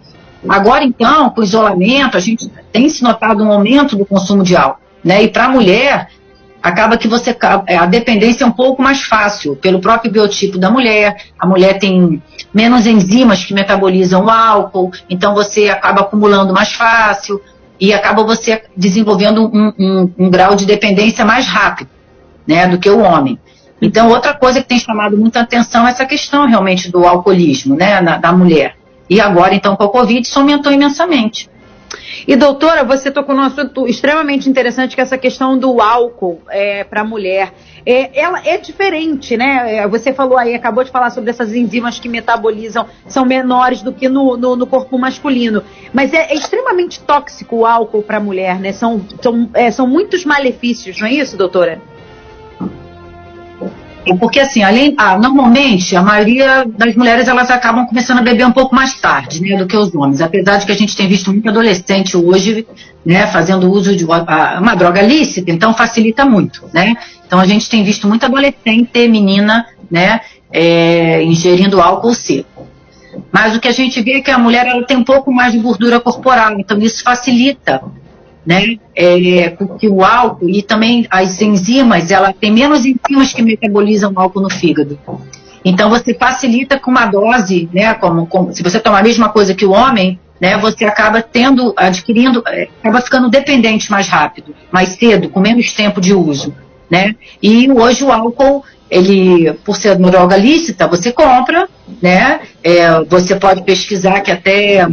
Agora, 0.47 0.83
então, 0.83 1.29
com 1.29 1.41
o 1.41 1.43
isolamento, 1.43 2.17
a 2.17 2.19
gente 2.19 2.51
tem 2.71 2.89
se 2.89 3.01
notado 3.01 3.43
um 3.43 3.51
aumento 3.51 3.95
do 3.95 4.05
consumo 4.05 4.43
de 4.43 4.55
álcool. 4.55 4.81
Né? 5.03 5.23
E 5.23 5.27
para 5.27 5.45
a 5.45 5.49
mulher, 5.49 6.09
acaba 6.63 6.97
que 6.97 7.09
você 7.09 7.35
é, 7.67 7.75
a 7.75 7.85
dependência 7.85 8.45
é 8.45 8.47
um 8.47 8.51
pouco 8.51 8.81
mais 8.81 9.03
fácil 9.03 9.53
pelo 9.57 9.81
próprio 9.81 10.09
biotipo 10.09 10.57
da 10.57 10.71
mulher. 10.71 11.17
A 11.37 11.45
mulher 11.45 11.77
tem 11.77 12.23
menos 12.53 12.87
enzimas 12.87 13.43
que 13.43 13.53
metabolizam 13.53 14.23
o 14.23 14.29
álcool, 14.29 14.91
então 15.09 15.33
você 15.33 15.67
acaba 15.67 16.01
acumulando 16.01 16.53
mais 16.53 16.71
fácil. 16.71 17.41
e 17.79 17.91
acaba 17.91 18.23
você 18.23 18.63
desenvolvendo 18.77 19.45
um, 19.45 19.73
um, 19.77 20.13
um 20.17 20.29
grau 20.29 20.55
de 20.55 20.65
dependência 20.65 21.25
mais 21.25 21.45
rápido, 21.47 21.89
né, 22.47 22.65
do 22.65 22.77
que 22.77 22.89
o 22.89 22.99
homem. 22.99 23.37
Então, 23.81 24.07
outra 24.07 24.33
coisa 24.33 24.61
que 24.61 24.69
tem 24.69 24.79
chamado 24.79 25.17
muita 25.17 25.41
atenção 25.41 25.85
é 25.85 25.89
essa 25.91 26.05
questão 26.05 26.47
realmente 26.47 26.89
do 26.89 27.05
alcoolismo, 27.05 27.75
né, 27.75 27.99
na, 27.99 28.17
da 28.17 28.31
mulher. 28.31 28.77
E 29.09 29.19
agora, 29.19 29.53
então, 29.53 29.75
com 29.75 29.83
a 29.83 29.89
Covid, 29.89 30.21
isso 30.21 30.39
aumentou 30.39 30.71
imensamente. 30.71 31.49
E 32.27 32.35
doutora, 32.35 32.83
você 32.83 33.11
tocou 33.11 33.35
num 33.35 33.41
assunto 33.41 33.87
extremamente 33.87 34.49
interessante, 34.49 34.95
que 34.95 35.01
é 35.01 35.03
essa 35.03 35.17
questão 35.17 35.57
do 35.57 35.81
álcool 35.81 36.41
é, 36.49 36.83
para 36.83 37.01
a 37.01 37.03
mulher. 37.03 37.53
É, 37.85 38.17
ela 38.19 38.41
é 38.45 38.57
diferente, 38.57 39.35
né? 39.35 39.77
É, 39.77 39.87
você 39.87 40.13
falou 40.13 40.37
aí, 40.37 40.53
acabou 40.53 40.83
de 40.83 40.91
falar 40.91 41.09
sobre 41.09 41.29
essas 41.29 41.53
enzimas 41.53 41.99
que 41.99 42.07
metabolizam, 42.07 42.87
são 43.07 43.25
menores 43.25 43.81
do 43.81 43.91
que 43.91 44.07
no, 44.07 44.37
no, 44.37 44.55
no 44.55 44.65
corpo 44.65 44.97
masculino. 44.97 45.63
Mas 45.93 46.13
é, 46.13 46.31
é, 46.31 46.35
extremamente 46.35 46.99
tóxico 47.01 47.57
o 47.57 47.65
álcool 47.65 48.03
para 48.03 48.17
a 48.17 48.21
mulher, 48.21 48.59
né? 48.59 48.71
São, 48.71 49.01
são, 49.21 49.49
é, 49.53 49.69
são 49.71 49.87
muitos 49.87 50.25
malefícios, 50.25 50.99
não 50.99 51.07
é 51.07 51.13
isso, 51.13 51.37
doutora? 51.37 51.81
Porque 54.19 54.39
assim, 54.39 54.63
além, 54.63 54.93
ah, 54.97 55.17
normalmente 55.17 55.95
a 55.95 56.01
maioria 56.01 56.65
das 56.65 56.95
mulheres 56.95 57.27
elas 57.27 57.49
acabam 57.49 57.85
começando 57.85 58.19
a 58.19 58.21
beber 58.21 58.45
um 58.45 58.51
pouco 58.51 58.75
mais 58.75 58.99
tarde, 58.99 59.41
né, 59.41 59.55
do 59.55 59.65
que 59.65 59.77
os 59.77 59.93
homens. 59.95 60.21
Apesar 60.21 60.57
de 60.57 60.65
que 60.65 60.71
a 60.71 60.75
gente 60.75 60.95
tem 60.95 61.07
visto 61.07 61.31
muito 61.31 61.47
adolescente 61.47 62.17
hoje, 62.17 62.67
né, 63.05 63.27
fazendo 63.27 63.71
uso 63.71 63.95
de 63.95 64.03
uma, 64.03 64.59
uma 64.59 64.75
droga 64.75 65.01
lícita, 65.01 65.51
então 65.51 65.73
facilita 65.73 66.25
muito, 66.25 66.69
né. 66.73 66.95
Então 67.25 67.39
a 67.39 67.45
gente 67.45 67.69
tem 67.69 67.83
visto 67.83 68.07
muito 68.07 68.25
adolescente, 68.25 69.07
menina, 69.07 69.65
né, 69.89 70.19
é, 70.51 71.23
ingerindo 71.23 71.81
álcool 71.81 72.13
seco. 72.13 72.67
Mas 73.31 73.55
o 73.55 73.59
que 73.59 73.67
a 73.67 73.71
gente 73.71 74.01
vê 74.01 74.13
é 74.13 74.21
que 74.21 74.31
a 74.31 74.37
mulher 74.37 74.65
ela 74.65 74.83
tem 74.85 74.97
um 74.97 75.03
pouco 75.03 75.31
mais 75.31 75.53
de 75.53 75.59
gordura 75.59 75.99
corporal, 75.99 76.59
então 76.59 76.77
isso 76.79 77.03
facilita 77.03 77.81
né? 78.45 78.77
É, 78.95 79.49
porque 79.49 79.87
o 79.87 80.03
álcool 80.03 80.49
e 80.49 80.61
também 80.61 81.07
as 81.09 81.41
enzimas, 81.41 82.11
ela 82.11 82.33
tem 82.33 82.51
menos 82.51 82.85
enzimas 82.85 83.33
que 83.33 83.41
metabolizam 83.41 84.11
o 84.13 84.19
álcool 84.19 84.41
no 84.41 84.49
fígado. 84.49 84.99
Então 85.63 85.89
você 85.89 86.13
facilita 86.13 86.77
com 86.77 86.91
uma 86.91 87.05
dose, 87.05 87.69
né? 87.73 87.93
Como, 87.93 88.27
como, 88.27 88.53
se 88.53 88.61
você 88.61 88.79
tomar 88.79 88.99
a 88.99 89.03
mesma 89.03 89.29
coisa 89.29 89.53
que 89.53 89.65
o 89.65 89.71
homem, 89.71 90.19
né? 90.39 90.57
Você 90.57 90.83
acaba 90.85 91.21
tendo, 91.21 91.73
adquirindo, 91.77 92.43
é, 92.47 92.67
acaba 92.81 93.01
ficando 93.01 93.29
dependente 93.29 93.89
mais 93.89 94.07
rápido, 94.07 94.53
mais 94.71 94.89
cedo, 94.89 95.29
com 95.29 95.39
menos 95.39 95.71
tempo 95.71 96.01
de 96.01 96.13
uso, 96.13 96.53
né? 96.89 97.15
E 97.41 97.71
hoje 97.71 98.03
o 98.03 98.11
álcool 98.11 98.63
ele, 98.89 99.51
por 99.65 99.75
ser 99.75 99.97
uma 99.97 100.11
droga 100.11 100.37
lícita, 100.37 100.87
você 100.87 101.11
compra, 101.11 101.67
né? 102.01 102.41
É, 102.63 103.03
você 103.05 103.35
pode 103.35 103.63
pesquisar 103.63 104.21
que 104.21 104.31
até 104.31 104.85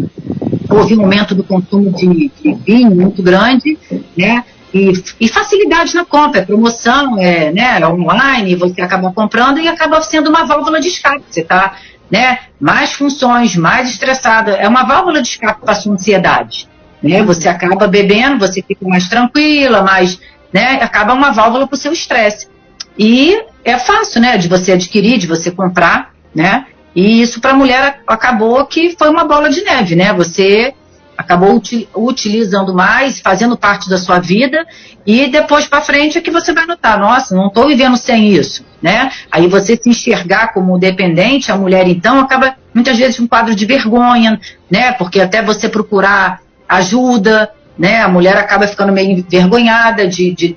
houve 0.70 0.96
um 0.96 1.02
aumento 1.02 1.34
do 1.34 1.44
consumo 1.44 1.90
de, 1.90 2.30
de 2.42 2.54
vinho 2.54 2.90
muito 2.90 3.22
grande, 3.22 3.78
né? 4.16 4.44
E, 4.72 4.92
e, 5.20 5.28
facilidade 5.28 5.94
na 5.96 6.04
compra, 6.04 6.40
é 6.40 6.44
promoção, 6.44 7.18
é, 7.18 7.50
né, 7.50 7.84
online, 7.84 8.54
você 8.54 8.80
acaba 8.80 9.12
comprando 9.12 9.58
e 9.58 9.66
acaba 9.66 10.00
sendo 10.00 10.30
uma 10.30 10.44
válvula 10.44 10.80
de 10.80 10.86
escape. 10.86 11.24
Você 11.28 11.40
está 11.40 11.74
né, 12.08 12.38
mais 12.60 12.92
funções, 12.92 13.56
mais 13.56 13.90
estressada. 13.90 14.52
É 14.52 14.68
uma 14.68 14.84
válvula 14.84 15.20
de 15.20 15.28
escape 15.28 15.60
para 15.60 15.72
a 15.72 15.74
sua 15.74 15.94
ansiedade. 15.94 16.68
Né? 17.02 17.20
Você 17.22 17.48
acaba 17.48 17.88
bebendo, 17.88 18.38
você 18.38 18.62
fica 18.62 18.86
mais 18.86 19.08
tranquila, 19.08 19.82
mais, 19.82 20.20
né, 20.52 20.78
acaba 20.82 21.14
uma 21.14 21.32
válvula 21.32 21.66
para 21.66 21.74
o 21.74 21.78
seu 21.78 21.92
estresse. 21.92 22.48
E 22.96 23.42
é 23.64 23.78
fácil, 23.78 24.20
né, 24.20 24.36
de 24.38 24.48
você 24.48 24.72
adquirir, 24.72 25.18
de 25.18 25.26
você 25.26 25.50
comprar, 25.50 26.12
né? 26.34 26.66
E 26.94 27.22
isso 27.22 27.40
para 27.40 27.52
a 27.52 27.56
mulher 27.56 28.02
acabou 28.06 28.64
que 28.66 28.96
foi 28.98 29.08
uma 29.08 29.24
bola 29.24 29.48
de 29.48 29.62
neve, 29.62 29.94
né? 29.94 30.12
Você 30.12 30.74
acabou 31.16 31.60
utilizando 31.94 32.74
mais, 32.74 33.20
fazendo 33.20 33.56
parte 33.56 33.90
da 33.90 33.98
sua 33.98 34.18
vida, 34.18 34.66
e 35.06 35.28
depois 35.28 35.66
para 35.66 35.82
frente 35.82 36.16
é 36.16 36.20
que 36.20 36.30
você 36.30 36.52
vai 36.52 36.64
notar, 36.64 36.98
nossa, 36.98 37.34
não 37.34 37.48
estou 37.48 37.68
vivendo 37.68 37.96
sem 37.98 38.32
isso, 38.32 38.64
né? 38.80 39.12
Aí 39.30 39.46
você 39.46 39.76
se 39.76 39.88
enxergar 39.88 40.54
como 40.54 40.78
dependente, 40.78 41.52
a 41.52 41.56
mulher 41.56 41.86
então 41.86 42.18
acaba 42.18 42.56
muitas 42.74 42.96
vezes 42.96 43.20
um 43.20 43.26
quadro 43.26 43.54
de 43.54 43.66
vergonha, 43.66 44.40
né? 44.70 44.92
Porque 44.92 45.20
até 45.20 45.42
você 45.42 45.68
procurar 45.68 46.40
ajuda, 46.66 47.50
né? 47.78 48.00
A 48.00 48.08
mulher 48.08 48.36
acaba 48.38 48.66
ficando 48.66 48.92
meio 48.92 49.10
envergonhada 49.10 50.08
de, 50.08 50.32
de 50.32 50.56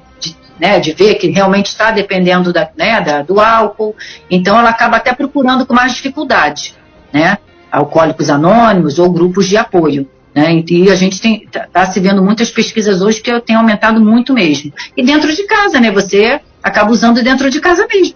né, 0.60 0.80
de 0.80 0.94
ver 0.94 1.16
que 1.16 1.28
realmente 1.30 1.68
está 1.68 1.92
dependendo 1.92 2.54
da, 2.54 2.70
né, 2.78 3.02
da, 3.02 3.22
do 3.22 3.40
álcool, 3.40 3.96
então 4.30 4.60
ela 4.60 4.70
acaba 4.70 4.98
até 4.98 5.14
procurando 5.14 5.66
com 5.66 5.74
mais 5.74 5.94
dificuldade, 5.94 6.76
né, 7.12 7.38
alcoólicos 7.72 8.30
anônimos 8.30 9.00
ou 9.00 9.12
grupos 9.12 9.48
de 9.48 9.58
apoio. 9.58 10.08
Né, 10.36 10.64
e 10.68 10.90
a 10.90 10.96
gente 10.96 11.14
está 11.14 11.68
tá 11.72 11.86
se 11.86 12.00
vendo 12.00 12.24
muitas 12.24 12.50
pesquisas 12.50 13.02
hoje 13.02 13.22
que 13.22 13.40
tem 13.42 13.56
aumentado 13.56 14.02
muito 14.02 14.34
mesmo. 14.34 14.74
E 14.98 15.04
dentro 15.04 15.32
de 15.32 15.44
casa, 15.46 15.80
né? 15.80 15.92
Você 15.92 16.42
acaba 16.64 16.90
usando 16.92 17.22
dentro 17.22 17.52
de 17.52 17.62
casa 17.62 17.86
mesmo. 17.88 18.16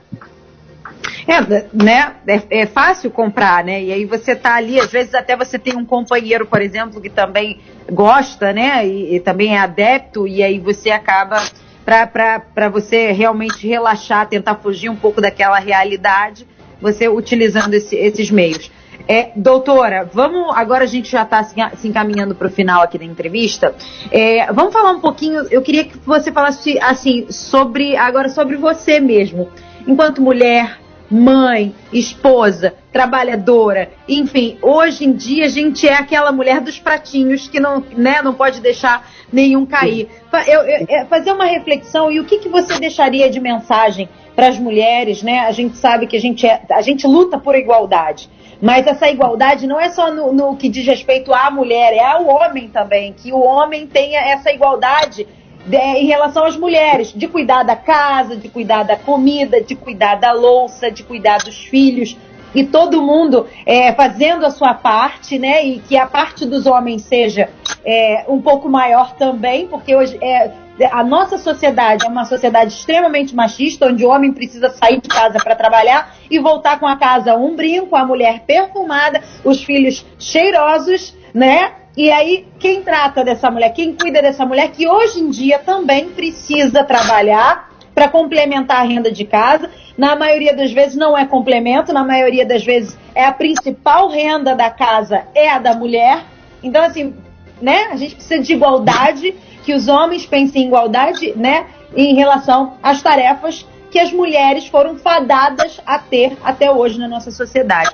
É, 1.28 1.42
né? 1.74 2.14
É, 2.26 2.62
é, 2.62 2.66
fácil 2.66 3.12
comprar, 3.12 3.64
né? 3.64 3.84
E 3.84 3.92
aí 3.92 4.06
você 4.06 4.36
tá 4.36 4.56
ali, 4.56 4.80
às 4.80 4.90
vezes 4.90 5.14
até 5.14 5.36
você 5.36 5.60
tem 5.60 5.76
um 5.76 5.86
companheiro, 5.86 6.46
por 6.48 6.62
exemplo, 6.62 7.02
que 7.02 7.10
também 7.10 7.60
gosta, 7.92 8.54
né? 8.54 8.88
E, 8.88 9.16
e 9.16 9.20
também 9.20 9.56
é 9.56 9.60
adepto, 9.60 10.26
e 10.26 10.42
aí 10.42 10.58
você 10.58 10.90
acaba 10.90 11.44
para 11.88 12.68
você 12.68 13.14
realmente 13.14 13.66
relaxar, 13.66 14.28
tentar 14.28 14.56
fugir 14.56 14.90
um 14.90 14.96
pouco 14.96 15.22
daquela 15.22 15.58
realidade, 15.58 16.46
você 16.82 17.08
utilizando 17.08 17.74
esse, 17.76 17.96
esses 17.96 18.30
meios. 18.30 18.70
É, 19.08 19.32
doutora, 19.38 20.04
vamos. 20.12 20.54
Agora 20.58 20.84
a 20.84 20.88
gente 20.88 21.10
já 21.10 21.24
está 21.24 21.42
se 21.42 21.88
encaminhando 21.88 22.36
para 22.36 22.48
o 22.48 22.52
final 22.52 22.82
aqui 22.82 22.98
da 22.98 23.06
entrevista. 23.06 23.74
É, 24.12 24.52
vamos 24.52 24.74
falar 24.74 24.92
um 24.92 25.00
pouquinho. 25.00 25.48
Eu 25.50 25.62
queria 25.62 25.86
que 25.86 25.98
você 26.00 26.30
falasse 26.30 26.78
assim 26.80 27.32
sobre 27.32 27.96
agora 27.96 28.28
sobre 28.28 28.58
você 28.58 29.00
mesmo, 29.00 29.48
enquanto 29.88 30.22
mulher, 30.22 30.78
mãe, 31.10 31.74
esposa, 31.92 32.74
trabalhadora, 32.92 33.90
enfim, 34.08 34.58
hoje 34.62 35.06
em 35.06 35.14
dia 35.14 35.46
a 35.46 35.50
gente 35.50 35.88
é 35.88 35.94
aquela 35.94 36.32
mulher 36.32 36.60
dos 36.60 36.80
pratinhos 36.80 37.48
que 37.48 37.60
não, 37.60 37.84
né, 37.96 38.22
não 38.22 38.34
pode 38.34 38.60
deixar 38.60 39.10
nenhum 39.32 39.66
cair. 39.66 40.10
Eu, 40.48 40.62
eu, 40.62 40.86
é, 40.90 41.06
fazer 41.06 41.32
uma 41.32 41.46
reflexão 41.46 42.12
e 42.12 42.20
o 42.20 42.26
que, 42.26 42.40
que 42.40 42.50
você 42.50 42.80
deixaria 42.80 43.30
de 43.30 43.40
mensagem 43.40 44.10
para 44.36 44.48
as 44.48 44.60
mulheres, 44.60 45.24
né? 45.24 45.40
A 45.40 45.52
gente 45.52 45.78
sabe 45.78 46.06
que 46.06 46.16
a 46.16 46.22
gente, 46.22 46.46
é, 46.46 46.62
a 46.70 46.82
gente 46.82 47.08
luta 47.08 47.40
por 47.40 47.56
igualdade. 47.56 48.30
Mas 48.62 48.88
essa 48.88 49.10
igualdade 49.10 49.68
não 49.68 49.80
é 49.80 49.90
só 49.90 50.12
no, 50.12 50.34
no 50.34 50.56
que 50.56 50.68
diz 50.68 50.86
respeito 50.86 51.34
à 51.34 51.50
mulher, 51.52 51.94
é 51.94 52.04
ao 52.04 52.26
homem 52.28 52.68
também, 52.70 53.14
que 53.14 53.32
o 53.32 53.40
homem 53.40 53.86
tenha 53.86 54.20
essa 54.20 54.52
igualdade 54.52 55.28
em 55.72 56.06
relação 56.06 56.46
às 56.46 56.56
mulheres, 56.56 57.12
de 57.14 57.28
cuidar 57.28 57.64
da 57.64 57.76
casa, 57.76 58.36
de 58.36 58.48
cuidar 58.48 58.84
da 58.84 58.96
comida, 58.96 59.62
de 59.62 59.76
cuidar 59.76 60.16
da 60.16 60.32
louça, 60.32 60.90
de 60.90 61.04
cuidar 61.04 61.40
dos 61.40 61.58
filhos, 61.66 62.18
e 62.56 62.64
todo 62.64 63.02
mundo 63.02 63.46
é, 63.66 63.94
fazendo 63.94 64.46
a 64.46 64.52
sua 64.52 64.74
parte, 64.74 65.38
né? 65.38 65.66
E 65.66 65.80
que 65.80 65.98
a 65.98 66.08
parte 66.08 66.46
dos 66.46 66.66
homens 66.66 67.04
seja 67.04 67.50
é, 67.86 68.26
um 68.28 68.42
pouco 68.42 68.70
maior 68.70 69.14
também, 69.16 69.68
porque 69.68 69.96
hoje 69.96 70.18
é, 70.22 70.52
a 70.92 71.04
nossa 71.04 71.38
sociedade 71.38 72.06
é 72.06 72.10
uma 72.10 72.26
sociedade 72.26 72.74
extremamente 72.74 73.36
machista, 73.36 73.88
onde 73.88 74.06
o 74.06 74.10
homem 74.10 74.32
precisa 74.32 74.70
sair 74.70 75.02
de 75.02 75.10
casa 75.10 75.40
para 75.40 75.56
trabalhar 75.56 76.16
e 76.30 76.40
voltar 76.40 76.80
com 76.80 76.88
a 76.88 76.96
casa 76.96 77.36
um 77.36 77.56
brinco, 77.56 77.96
a 77.96 78.06
mulher 78.06 78.44
perfumada, 78.46 79.22
os 79.44 79.64
filhos 79.64 80.06
cheirosos, 80.18 81.16
né? 81.34 81.74
E 81.98 82.12
aí, 82.12 82.46
quem 82.60 82.84
trata 82.84 83.24
dessa 83.24 83.50
mulher, 83.50 83.74
quem 83.74 83.96
cuida 83.96 84.22
dessa 84.22 84.46
mulher, 84.46 84.70
que 84.70 84.88
hoje 84.88 85.20
em 85.20 85.32
dia 85.32 85.58
também 85.58 86.10
precisa 86.10 86.84
trabalhar 86.84 87.72
para 87.96 88.08
complementar 88.08 88.82
a 88.82 88.88
renda 88.88 89.12
de 89.12 89.26
casa. 89.26 89.72
Na 89.98 90.16
maioria 90.16 90.56
das 90.56 90.72
vezes 90.72 90.96
não 90.96 91.18
é 91.18 91.26
complemento, 91.26 91.92
na 91.92 92.04
maioria 92.04 92.46
das 92.46 92.64
vezes 92.64 92.96
é 93.16 93.26
a 93.26 93.32
principal 93.32 94.10
renda 94.10 94.56
da 94.56 94.70
casa 94.70 95.24
é 95.34 95.50
a 95.50 95.58
da 95.58 95.74
mulher. 95.74 96.24
Então, 96.62 96.84
assim, 96.84 97.16
né? 97.60 97.88
A 97.92 97.96
gente 97.96 98.14
precisa 98.14 98.44
de 98.44 98.54
igualdade, 98.54 99.34
que 99.66 99.74
os 99.74 99.88
homens 99.88 100.24
pensem 100.24 100.66
em 100.66 100.68
igualdade, 100.68 101.34
né? 101.36 101.66
Em 101.96 102.14
relação 102.14 102.74
às 102.84 103.02
tarefas 103.02 103.66
que 103.90 103.98
as 103.98 104.12
mulheres 104.12 104.68
foram 104.68 105.00
fadadas 105.00 105.82
a 105.84 105.98
ter 105.98 106.38
até 106.44 106.70
hoje 106.70 107.00
na 107.00 107.08
nossa 107.08 107.32
sociedade. 107.32 107.90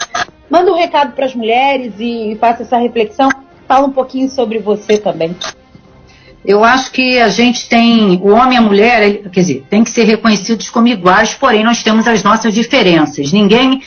Manda 0.49 0.73
um 0.73 0.75
recado 0.75 1.13
para 1.13 1.23
as 1.23 1.33
mulheres 1.33 1.93
e 1.99 2.37
faça 2.41 2.63
essa 2.63 2.77
reflexão 2.77 3.29
Fala 3.73 3.87
um 3.87 3.91
pouquinho 3.91 4.29
sobre 4.29 4.59
você 4.59 4.99
também. 4.99 5.35
Eu 6.45 6.63
acho 6.63 6.91
que 6.91 7.19
a 7.19 7.29
gente 7.29 7.67
tem, 7.67 8.21
o 8.21 8.27
homem 8.27 8.53
e 8.53 8.57
a 8.57 8.61
mulher, 8.61 9.23
quer 9.31 9.39
dizer, 9.39 9.65
tem 9.67 9.83
que 9.83 9.89
ser 9.89 10.03
reconhecidos 10.03 10.69
como 10.69 10.87
iguais, 10.87 11.33
porém 11.33 11.63
nós 11.63 11.81
temos 11.81 12.07
as 12.07 12.21
nossas 12.21 12.53
diferenças. 12.53 13.33
Ninguém, 13.33 13.81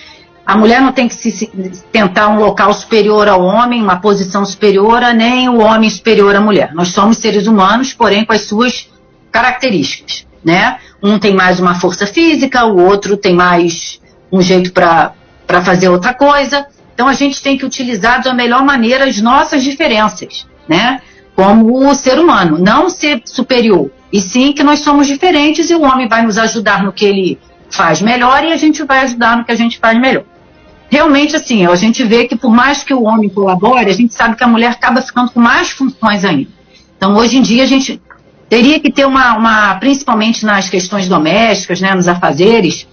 a 0.45 0.57
mulher 0.57 0.81
não 0.81 0.91
tem 0.91 1.07
que 1.07 1.15
se, 1.15 1.47
tentar 1.93 2.27
um 2.31 2.41
local 2.41 2.75
superior 2.75 3.29
ao 3.29 3.45
homem, 3.45 3.81
uma 3.81 4.01
posição 4.01 4.45
superior, 4.45 5.03
nem 5.15 5.49
o 5.49 5.61
homem 5.61 5.89
superior 5.89 6.35
à 6.35 6.41
mulher. 6.41 6.75
Nós 6.75 6.89
somos 6.89 7.19
seres 7.19 7.47
humanos, 7.47 7.93
porém 7.93 8.25
com 8.25 8.33
as 8.33 8.41
suas 8.41 8.91
características, 9.31 10.27
né? 10.45 10.81
Um 11.01 11.17
tem 11.17 11.33
mais 11.33 11.61
uma 11.61 11.77
força 11.77 12.09
física, 12.09 12.67
o 12.67 12.85
outro 12.85 13.17
tem 13.17 13.37
mais 13.37 14.01
um 14.33 14.43
jeito 14.43 14.73
para 14.73 15.15
fazer 15.63 15.89
outra 15.91 16.13
coisa. 16.13 16.67
Então 16.97 17.07
a 17.07 17.13
gente 17.13 17.43
tem 17.43 17.59
que 17.59 17.65
utilizar 17.67 18.23
da 18.23 18.33
melhor 18.33 18.65
maneira 18.65 19.05
as 19.05 19.21
nossas 19.21 19.63
diferenças, 19.63 20.47
né? 20.67 21.03
como 21.35 21.87
o 21.87 21.95
ser 21.95 22.19
humano, 22.19 22.59
não 22.59 22.89
ser 22.89 23.21
superior, 23.27 23.91
e 24.11 24.19
sim 24.19 24.55
que 24.55 24.63
nós 24.63 24.81
somos 24.81 25.07
diferentes 25.07 25.69
e 25.69 25.75
o 25.75 25.83
homem 25.83 26.09
vai 26.09 26.23
nos 26.23 26.39
ajudar 26.39 26.83
no 26.83 26.91
que 26.91 27.05
ele 27.05 27.39
faz 27.69 28.01
melhor 28.01 28.43
e 28.43 28.53
a 28.53 28.57
gente 28.57 28.83
vai 28.83 29.01
ajudar 29.01 29.37
no 29.37 29.45
que 29.45 29.53
a 29.53 29.55
gente 29.55 29.79
faz 29.79 30.01
melhor. 30.01 30.25
Realmente, 30.89 31.37
assim, 31.37 31.67
a 31.67 31.75
gente 31.75 32.03
vê 32.03 32.27
que 32.27 32.35
por 32.35 32.51
mais 32.51 32.83
que 32.83 32.95
o 32.95 33.03
homem 33.03 33.29
colabore, 33.29 33.91
a 33.91 33.93
gente 33.93 34.15
sabe 34.15 34.35
que 34.35 34.45
a 34.45 34.47
mulher 34.47 34.71
acaba 34.71 35.03
ficando 35.03 35.31
com 35.31 35.41
mais 35.41 35.69
funções 35.69 36.25
ainda. 36.25 36.49
Então, 36.97 37.15
hoje 37.15 37.37
em 37.37 37.43
dia, 37.43 37.65
a 37.65 37.67
gente 37.67 38.01
teria 38.49 38.81
que 38.81 38.91
ter 38.91 39.05
uma, 39.05 39.37
uma 39.37 39.75
principalmente 39.75 40.47
nas 40.47 40.71
questões 40.71 41.07
domésticas, 41.07 41.83
né, 41.83 41.95
nos 41.95 42.09
afazeres, 42.09 42.87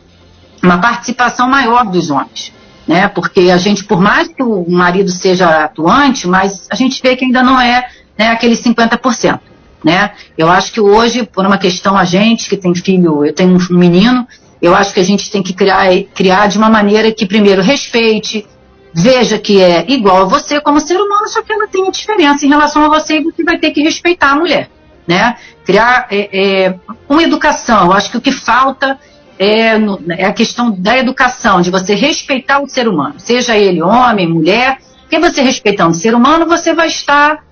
uma 0.62 0.80
participação 0.80 1.48
maior 1.48 1.86
dos 1.86 2.10
homens. 2.10 2.52
Né? 2.88 3.08
Porque 3.08 3.50
a 3.52 3.58
gente, 3.58 3.84
por 3.84 4.02
mais 4.02 4.28
que 4.28 4.43
o 4.43 4.69
marido 4.69 5.10
seja 5.10 5.63
atuante, 5.63 6.28
mas 6.28 6.67
a 6.69 6.76
gente 6.76 7.02
vê 7.02 7.15
que 7.15 7.26
ainda 7.26 7.41
não 7.41 7.60
é 7.60 7.88
né, 8.17 8.28
aquele 8.30 8.56
50%. 8.56 9.39
Né? 9.84 10.12
Eu 10.38 10.50
acho 10.50 10.72
que 10.72 10.80
hoje, 10.80 11.24
por 11.24 11.46
uma 11.46 11.58
questão 11.58 11.98
a 11.98 12.06
gente 12.06 12.50
que 12.50 12.58
tem 12.58 12.74
filho, 12.74 13.26
eu 13.26 13.34
tenho 13.34 13.58
um 13.58 13.78
menino, 13.78 14.28
eu 14.62 14.74
acho 14.74 14.93
que 14.93 15.00
a 15.00 15.04
gente 15.04 15.30
tem 15.30 15.43
que 15.43 15.54
criar, 15.54 15.88
criar 16.13 16.48
de 16.48 16.58
uma 16.58 16.69
maneira 16.69 17.12
que 17.12 17.26
primeiro 17.26 17.62
respeite, 17.62 18.48
veja 18.93 19.38
que 19.38 19.62
é 19.62 19.84
igual 19.89 20.22
a 20.22 20.26
você 20.26 20.62
como 20.62 20.80
ser 20.80 20.96
humano, 20.96 21.28
só 21.28 21.41
que 21.41 21.52
ela 21.52 21.67
tem 21.67 21.89
diferença 21.91 22.46
em 22.46 22.50
relação 22.50 22.86
a 22.86 22.88
você 22.88 23.17
e 23.17 23.24
você 23.24 23.43
vai 23.43 23.58
ter 23.58 23.72
que 23.72 23.82
respeitar 23.82 24.32
a 24.32 24.36
mulher. 24.36 24.69
Né? 25.06 25.36
Criar 25.65 26.08
é, 26.10 26.30
é, 26.32 26.76
uma 27.10 27.24
educação. 27.24 27.88
Eu 27.88 27.91
acho 27.91 28.10
que 28.10 28.17
o 28.17 28.22
que 28.22 28.32
falta 28.32 28.98
é, 29.38 29.78
no, 29.78 30.00
é, 30.10 30.26
a 30.26 30.34
questão 30.34 30.72
da 30.72 30.98
educação, 30.98 31.62
de 31.62 31.69
você 31.69 31.96
respeitar 31.96 32.62
o 32.62 32.67
ser 32.67 32.88
humano, 32.88 33.15
seja 33.17 33.58
ele 33.58 33.82
homem, 33.82 34.28
mulher, 34.28 34.80
porque 35.02 35.19
você 35.19 35.41
respeitando 35.41 35.91
o 35.91 35.96
ser 35.96 36.15
humano, 36.15 36.46
você 36.46 36.74
vai 36.74 36.88
estar 36.88 37.43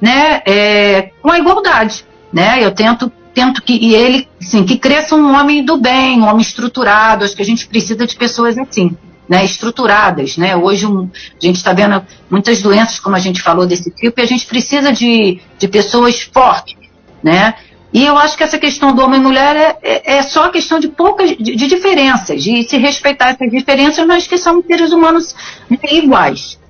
né, 0.00 0.42
é, 0.46 1.10
com 1.22 1.30
a 1.30 1.38
igualdade. 1.38 2.04
Né? 2.32 2.58
Eu 2.62 2.70
tento, 2.70 3.10
tento 3.32 3.62
que 3.62 3.94
ele, 3.94 4.28
sim, 4.40 4.64
que 4.64 4.76
cresça 4.76 5.14
um 5.14 5.34
homem 5.34 5.64
do 5.64 5.78
bem, 5.78 6.20
um 6.20 6.26
homem 6.26 6.42
estruturado. 6.42 7.24
Acho 7.24 7.34
que 7.34 7.42
a 7.42 7.46
gente 7.46 7.66
precisa 7.66 8.06
de 8.06 8.16
pessoas 8.16 8.58
assim. 8.58 8.96
Né, 9.28 9.44
estruturadas, 9.44 10.38
né? 10.38 10.56
Hoje 10.56 10.86
um, 10.86 11.02
a 11.02 11.46
gente 11.46 11.56
está 11.56 11.74
vendo 11.74 12.02
muitas 12.30 12.62
doenças, 12.62 12.98
como 12.98 13.14
a 13.14 13.18
gente 13.18 13.42
falou 13.42 13.66
desse 13.66 13.90
tipo, 13.90 14.18
e 14.18 14.22
a 14.22 14.26
gente 14.26 14.46
precisa 14.46 14.90
de, 14.90 15.38
de 15.58 15.68
pessoas 15.68 16.22
fortes, 16.22 16.78
né? 17.22 17.52
E 17.98 18.04
eu 18.04 18.16
acho 18.16 18.36
que 18.36 18.44
essa 18.44 18.60
questão 18.60 18.94
do 18.94 19.02
homem 19.02 19.18
e 19.18 19.22
mulher 19.24 19.56
é, 19.56 19.76
é, 19.82 20.18
é 20.18 20.22
só 20.22 20.50
questão 20.50 20.78
de 20.78 20.86
poucas 20.86 21.30
de, 21.30 21.56
de, 21.56 21.66
diferenças, 21.66 22.44
de 22.44 22.62
se 22.62 22.78
respeitar 22.78 23.30
essas 23.30 23.50
diferenças, 23.50 24.06
mas 24.06 24.24
que 24.24 24.38
são 24.38 24.62
seres 24.62 24.92
humanos 24.92 25.34
iguais. 25.82 26.60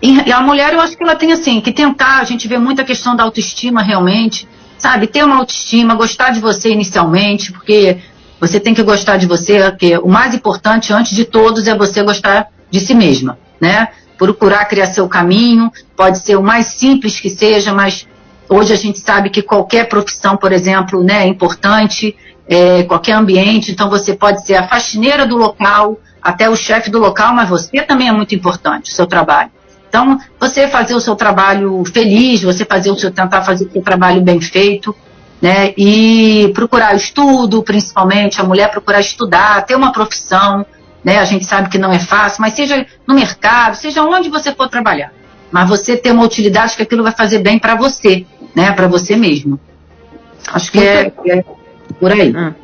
E 0.00 0.32
a 0.32 0.40
mulher, 0.40 0.72
eu 0.72 0.80
acho 0.80 0.96
que 0.96 1.02
ela 1.02 1.14
tem 1.14 1.32
assim, 1.32 1.60
que 1.60 1.70
tentar, 1.70 2.16
a 2.16 2.24
gente 2.24 2.48
vê 2.48 2.56
muita 2.56 2.82
questão 2.82 3.14
da 3.14 3.24
autoestima 3.24 3.82
realmente, 3.82 4.48
sabe? 4.78 5.06
Ter 5.06 5.22
uma 5.22 5.36
autoestima, 5.36 5.94
gostar 5.94 6.30
de 6.30 6.40
você 6.40 6.70
inicialmente, 6.70 7.52
porque 7.52 7.98
você 8.40 8.58
tem 8.58 8.72
que 8.72 8.82
gostar 8.82 9.18
de 9.18 9.26
você, 9.26 9.58
porque 9.68 9.98
o 9.98 10.08
mais 10.08 10.34
importante, 10.34 10.94
antes 10.94 11.14
de 11.14 11.26
todos, 11.26 11.68
é 11.68 11.76
você 11.76 12.02
gostar 12.02 12.48
de 12.70 12.80
si 12.80 12.94
mesma, 12.94 13.38
né? 13.60 13.88
Procurar 14.16 14.64
criar 14.64 14.86
seu 14.86 15.06
caminho, 15.10 15.70
pode 15.94 16.20
ser 16.20 16.36
o 16.36 16.42
mais 16.42 16.68
simples 16.68 17.20
que 17.20 17.28
seja, 17.28 17.74
mas 17.74 18.06
hoje 18.48 18.72
a 18.72 18.76
gente 18.76 18.98
sabe 18.98 19.30
que 19.30 19.42
qualquer 19.42 19.88
profissão, 19.88 20.36
por 20.36 20.52
exemplo, 20.52 21.02
né, 21.02 21.24
é 21.24 21.26
importante, 21.26 22.16
é, 22.48 22.82
qualquer 22.84 23.12
ambiente, 23.12 23.70
então 23.70 23.88
você 23.88 24.14
pode 24.14 24.44
ser 24.44 24.56
a 24.56 24.68
faxineira 24.68 25.26
do 25.26 25.36
local, 25.36 25.98
até 26.22 26.48
o 26.48 26.56
chefe 26.56 26.90
do 26.90 26.98
local, 26.98 27.34
mas 27.34 27.48
você 27.48 27.82
também 27.82 28.08
é 28.08 28.12
muito 28.12 28.34
importante, 28.34 28.90
o 28.90 28.94
seu 28.94 29.06
trabalho. 29.06 29.50
Então, 29.88 30.18
você 30.40 30.68
fazer 30.68 30.94
o 30.94 31.00
seu 31.00 31.14
trabalho 31.14 31.84
feliz, 31.84 32.42
você 32.42 32.64
fazer 32.64 32.90
o 32.90 32.96
seu, 32.96 33.10
tentar 33.10 33.42
fazer 33.42 33.66
o 33.66 33.70
seu 33.70 33.82
trabalho 33.82 34.22
bem 34.22 34.40
feito, 34.40 34.94
né? 35.40 35.74
E 35.76 36.50
procurar 36.54 36.94
estudo, 36.94 37.62
principalmente, 37.62 38.40
a 38.40 38.44
mulher 38.44 38.70
procurar 38.70 39.00
estudar, 39.00 39.66
ter 39.66 39.74
uma 39.74 39.92
profissão, 39.92 40.64
né? 41.04 41.18
A 41.18 41.24
gente 41.24 41.44
sabe 41.44 41.68
que 41.68 41.76
não 41.76 41.92
é 41.92 41.98
fácil, 41.98 42.40
mas 42.40 42.54
seja 42.54 42.86
no 43.06 43.14
mercado, 43.14 43.74
seja 43.74 44.02
onde 44.02 44.30
você 44.30 44.54
for 44.54 44.68
trabalhar. 44.68 45.12
Mas 45.52 45.68
você 45.68 45.96
ter 45.96 46.10
uma 46.10 46.24
utilidade 46.24 46.74
que 46.74 46.82
aquilo 46.82 47.02
vai 47.02 47.12
fazer 47.12 47.38
bem 47.38 47.58
para 47.58 47.74
você, 47.74 48.24
né? 48.54 48.72
Para 48.72 48.88
você 48.88 49.14
mesmo. 49.14 49.60
Acho 50.48 50.72
que 50.72 50.80
é, 50.80 51.12
é, 51.26 51.44
por 52.00 52.10
aí. 52.10 52.34
Hum. 52.34 52.54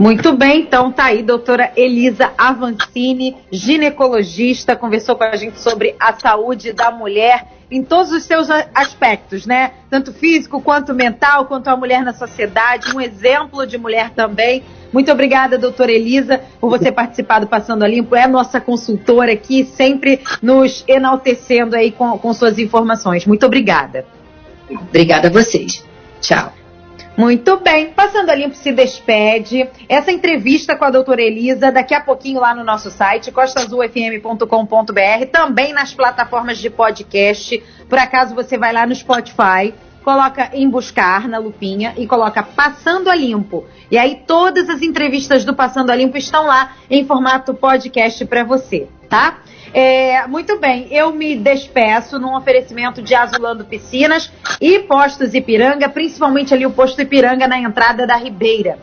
Muito 0.00 0.32
bem, 0.32 0.62
então 0.62 0.90
tá 0.90 1.04
aí, 1.04 1.22
doutora 1.22 1.72
Elisa 1.76 2.32
Avancini, 2.38 3.36
ginecologista, 3.52 4.74
conversou 4.74 5.14
com 5.14 5.24
a 5.24 5.36
gente 5.36 5.60
sobre 5.60 5.94
a 6.00 6.14
saúde 6.14 6.72
da 6.72 6.90
mulher 6.90 7.46
em 7.70 7.84
todos 7.84 8.10
os 8.10 8.24
seus 8.24 8.48
aspectos, 8.74 9.44
né? 9.44 9.72
Tanto 9.90 10.10
físico 10.10 10.58
quanto 10.62 10.94
mental, 10.94 11.44
quanto 11.44 11.68
a 11.68 11.76
mulher 11.76 12.02
na 12.02 12.14
sociedade, 12.14 12.96
um 12.96 13.00
exemplo 13.00 13.66
de 13.66 13.76
mulher 13.76 14.08
também. 14.16 14.64
Muito 14.90 15.12
obrigada, 15.12 15.58
doutora 15.58 15.92
Elisa, 15.92 16.40
por 16.58 16.70
você 16.70 16.90
participar 16.90 17.40
do 17.40 17.46
Passando 17.46 17.82
a 17.82 17.86
Limpo. 17.86 18.16
É 18.16 18.26
nossa 18.26 18.58
consultora 18.58 19.34
aqui, 19.34 19.64
sempre 19.66 20.20
nos 20.40 20.82
enaltecendo 20.88 21.76
aí 21.76 21.92
com, 21.92 22.16
com 22.16 22.32
suas 22.32 22.58
informações. 22.58 23.26
Muito 23.26 23.44
obrigada. 23.44 24.06
Obrigada 24.70 25.28
a 25.28 25.30
vocês. 25.30 25.84
Tchau. 26.22 26.59
Muito 27.20 27.58
bem, 27.58 27.92
passando 27.92 28.30
a 28.30 28.34
limpo 28.34 28.54
se 28.54 28.72
despede. 28.72 29.68
Essa 29.86 30.10
entrevista 30.10 30.74
com 30.74 30.86
a 30.86 30.90
doutora 30.90 31.20
Elisa, 31.20 31.70
daqui 31.70 31.92
a 31.92 32.00
pouquinho 32.00 32.40
lá 32.40 32.54
no 32.54 32.64
nosso 32.64 32.90
site, 32.90 33.30
costazulfm.com.br, 33.30 35.26
também 35.30 35.74
nas 35.74 35.92
plataformas 35.92 36.56
de 36.56 36.70
podcast. 36.70 37.62
Por 37.86 37.98
acaso 37.98 38.34
você 38.34 38.56
vai 38.56 38.72
lá 38.72 38.86
no 38.86 38.94
Spotify, 38.94 39.74
coloca 40.02 40.48
em 40.54 40.66
buscar 40.70 41.28
na 41.28 41.36
lupinha 41.36 41.92
e 41.98 42.06
coloca 42.06 42.42
Passando 42.42 43.10
a 43.10 43.14
Limpo. 43.14 43.66
E 43.90 43.98
aí 43.98 44.22
todas 44.26 44.70
as 44.70 44.80
entrevistas 44.80 45.44
do 45.44 45.54
Passando 45.54 45.90
a 45.90 45.94
Limpo 45.94 46.16
estão 46.16 46.46
lá 46.46 46.72
em 46.88 47.04
formato 47.04 47.52
podcast 47.52 48.24
para 48.24 48.44
você, 48.44 48.88
tá? 49.10 49.40
É, 49.72 50.26
muito 50.26 50.58
bem, 50.58 50.88
eu 50.90 51.12
me 51.12 51.36
despeço 51.36 52.18
num 52.18 52.36
oferecimento 52.36 53.00
de 53.00 53.14
Azulando 53.14 53.64
Piscinas 53.64 54.32
e 54.60 54.80
Postos 54.80 55.32
Ipiranga, 55.32 55.88
principalmente 55.88 56.52
ali 56.52 56.66
o 56.66 56.72
Posto 56.72 57.00
Ipiranga 57.00 57.46
na 57.46 57.58
entrada 57.58 58.04
da 58.06 58.16
Ribeira. 58.16 58.78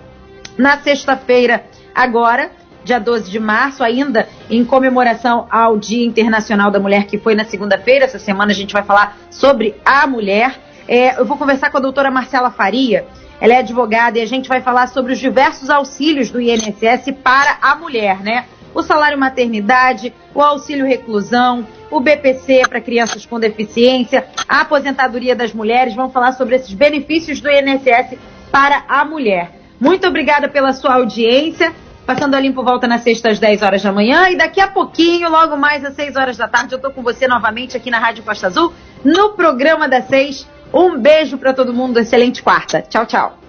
Na 0.57 0.77
sexta-feira, 0.77 1.65
agora, 1.93 2.51
dia 2.85 2.99
12 2.99 3.29
de 3.29 3.39
março, 3.39 3.83
ainda 3.83 4.29
em 4.49 4.63
comemoração 4.63 5.45
ao 5.51 5.77
Dia 5.77 6.05
Internacional 6.05 6.71
da 6.71 6.79
Mulher, 6.79 7.05
que 7.05 7.17
foi 7.17 7.35
na 7.35 7.43
segunda-feira. 7.43 8.05
Essa 8.05 8.17
semana 8.17 8.51
a 8.51 8.55
gente 8.55 8.71
vai 8.71 8.83
falar 8.83 9.17
sobre 9.29 9.75
a 9.83 10.07
mulher. 10.07 10.57
É, 10.87 11.19
eu 11.19 11.25
vou 11.25 11.37
conversar 11.37 11.69
com 11.69 11.77
a 11.77 11.81
doutora 11.81 12.09
Marcela 12.09 12.49
Faria. 12.49 13.05
Ela 13.41 13.53
é 13.53 13.57
advogada 13.57 14.17
e 14.17 14.21
a 14.21 14.25
gente 14.25 14.47
vai 14.47 14.61
falar 14.61 14.87
sobre 14.87 15.11
os 15.11 15.19
diversos 15.19 15.69
auxílios 15.69 16.31
do 16.31 16.39
INSS 16.41 17.13
para 17.21 17.57
a 17.61 17.75
mulher, 17.75 18.21
né? 18.21 18.45
O 18.77 18.83
salário 18.83 19.17
maternidade, 19.17 20.13
o 20.35 20.41
auxílio 20.41 20.85
reclusão, 20.85 21.67
o 21.89 21.99
BPC 21.99 22.61
para 22.69 22.79
crianças 22.79 23.25
com 23.25 23.39
deficiência, 23.39 24.27
a 24.47 24.61
aposentadoria 24.61 25.35
das 25.35 25.51
mulheres. 25.51 25.95
Vamos 25.95 26.13
falar 26.13 26.33
sobre 26.33 26.57
esses 26.57 26.71
benefícios 26.73 27.41
do 27.41 27.49
INSS 27.49 28.19
para 28.51 28.83
a 28.87 29.03
mulher. 29.03 29.51
Muito 29.79 30.07
obrigada 30.07 30.47
pela 30.47 30.73
sua 30.73 30.93
audiência. 30.93 31.73
Passando 32.05 32.35
a 32.35 32.39
limpo 32.39 32.63
volta 32.63 32.87
na 32.87 32.99
sexta 32.99 33.31
às 33.31 33.39
10 33.39 33.63
horas 33.63 33.81
da 33.81 33.91
manhã 33.91 34.29
e 34.29 34.37
daqui 34.37 34.61
a 34.61 34.67
pouquinho, 34.67 35.27
logo 35.27 35.57
mais 35.57 35.83
às 35.83 35.95
6 35.95 36.15
horas 36.15 36.37
da 36.37 36.47
tarde, 36.47 36.75
eu 36.75 36.79
tô 36.79 36.91
com 36.91 37.01
você 37.01 37.27
novamente 37.27 37.75
aqui 37.75 37.89
na 37.89 37.97
Rádio 37.97 38.23
Costa 38.23 38.45
Azul, 38.45 38.71
no 39.03 39.31
programa 39.31 39.89
das 39.89 40.05
6. 40.05 40.47
Um 40.71 40.99
beijo 40.99 41.37
para 41.37 41.51
todo 41.51 41.73
mundo, 41.73 41.99
excelente 41.99 42.43
quarta. 42.43 42.81
Tchau, 42.83 43.07
tchau. 43.07 43.46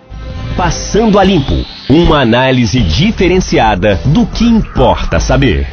Passando 0.58 1.20
a 1.20 1.22
Limpo 1.22 1.64
uma 1.88 2.22
análise 2.22 2.80
diferenciada 2.80 3.94
do 4.06 4.26
que 4.26 4.44
importa 4.44 5.20
saber. 5.20 5.68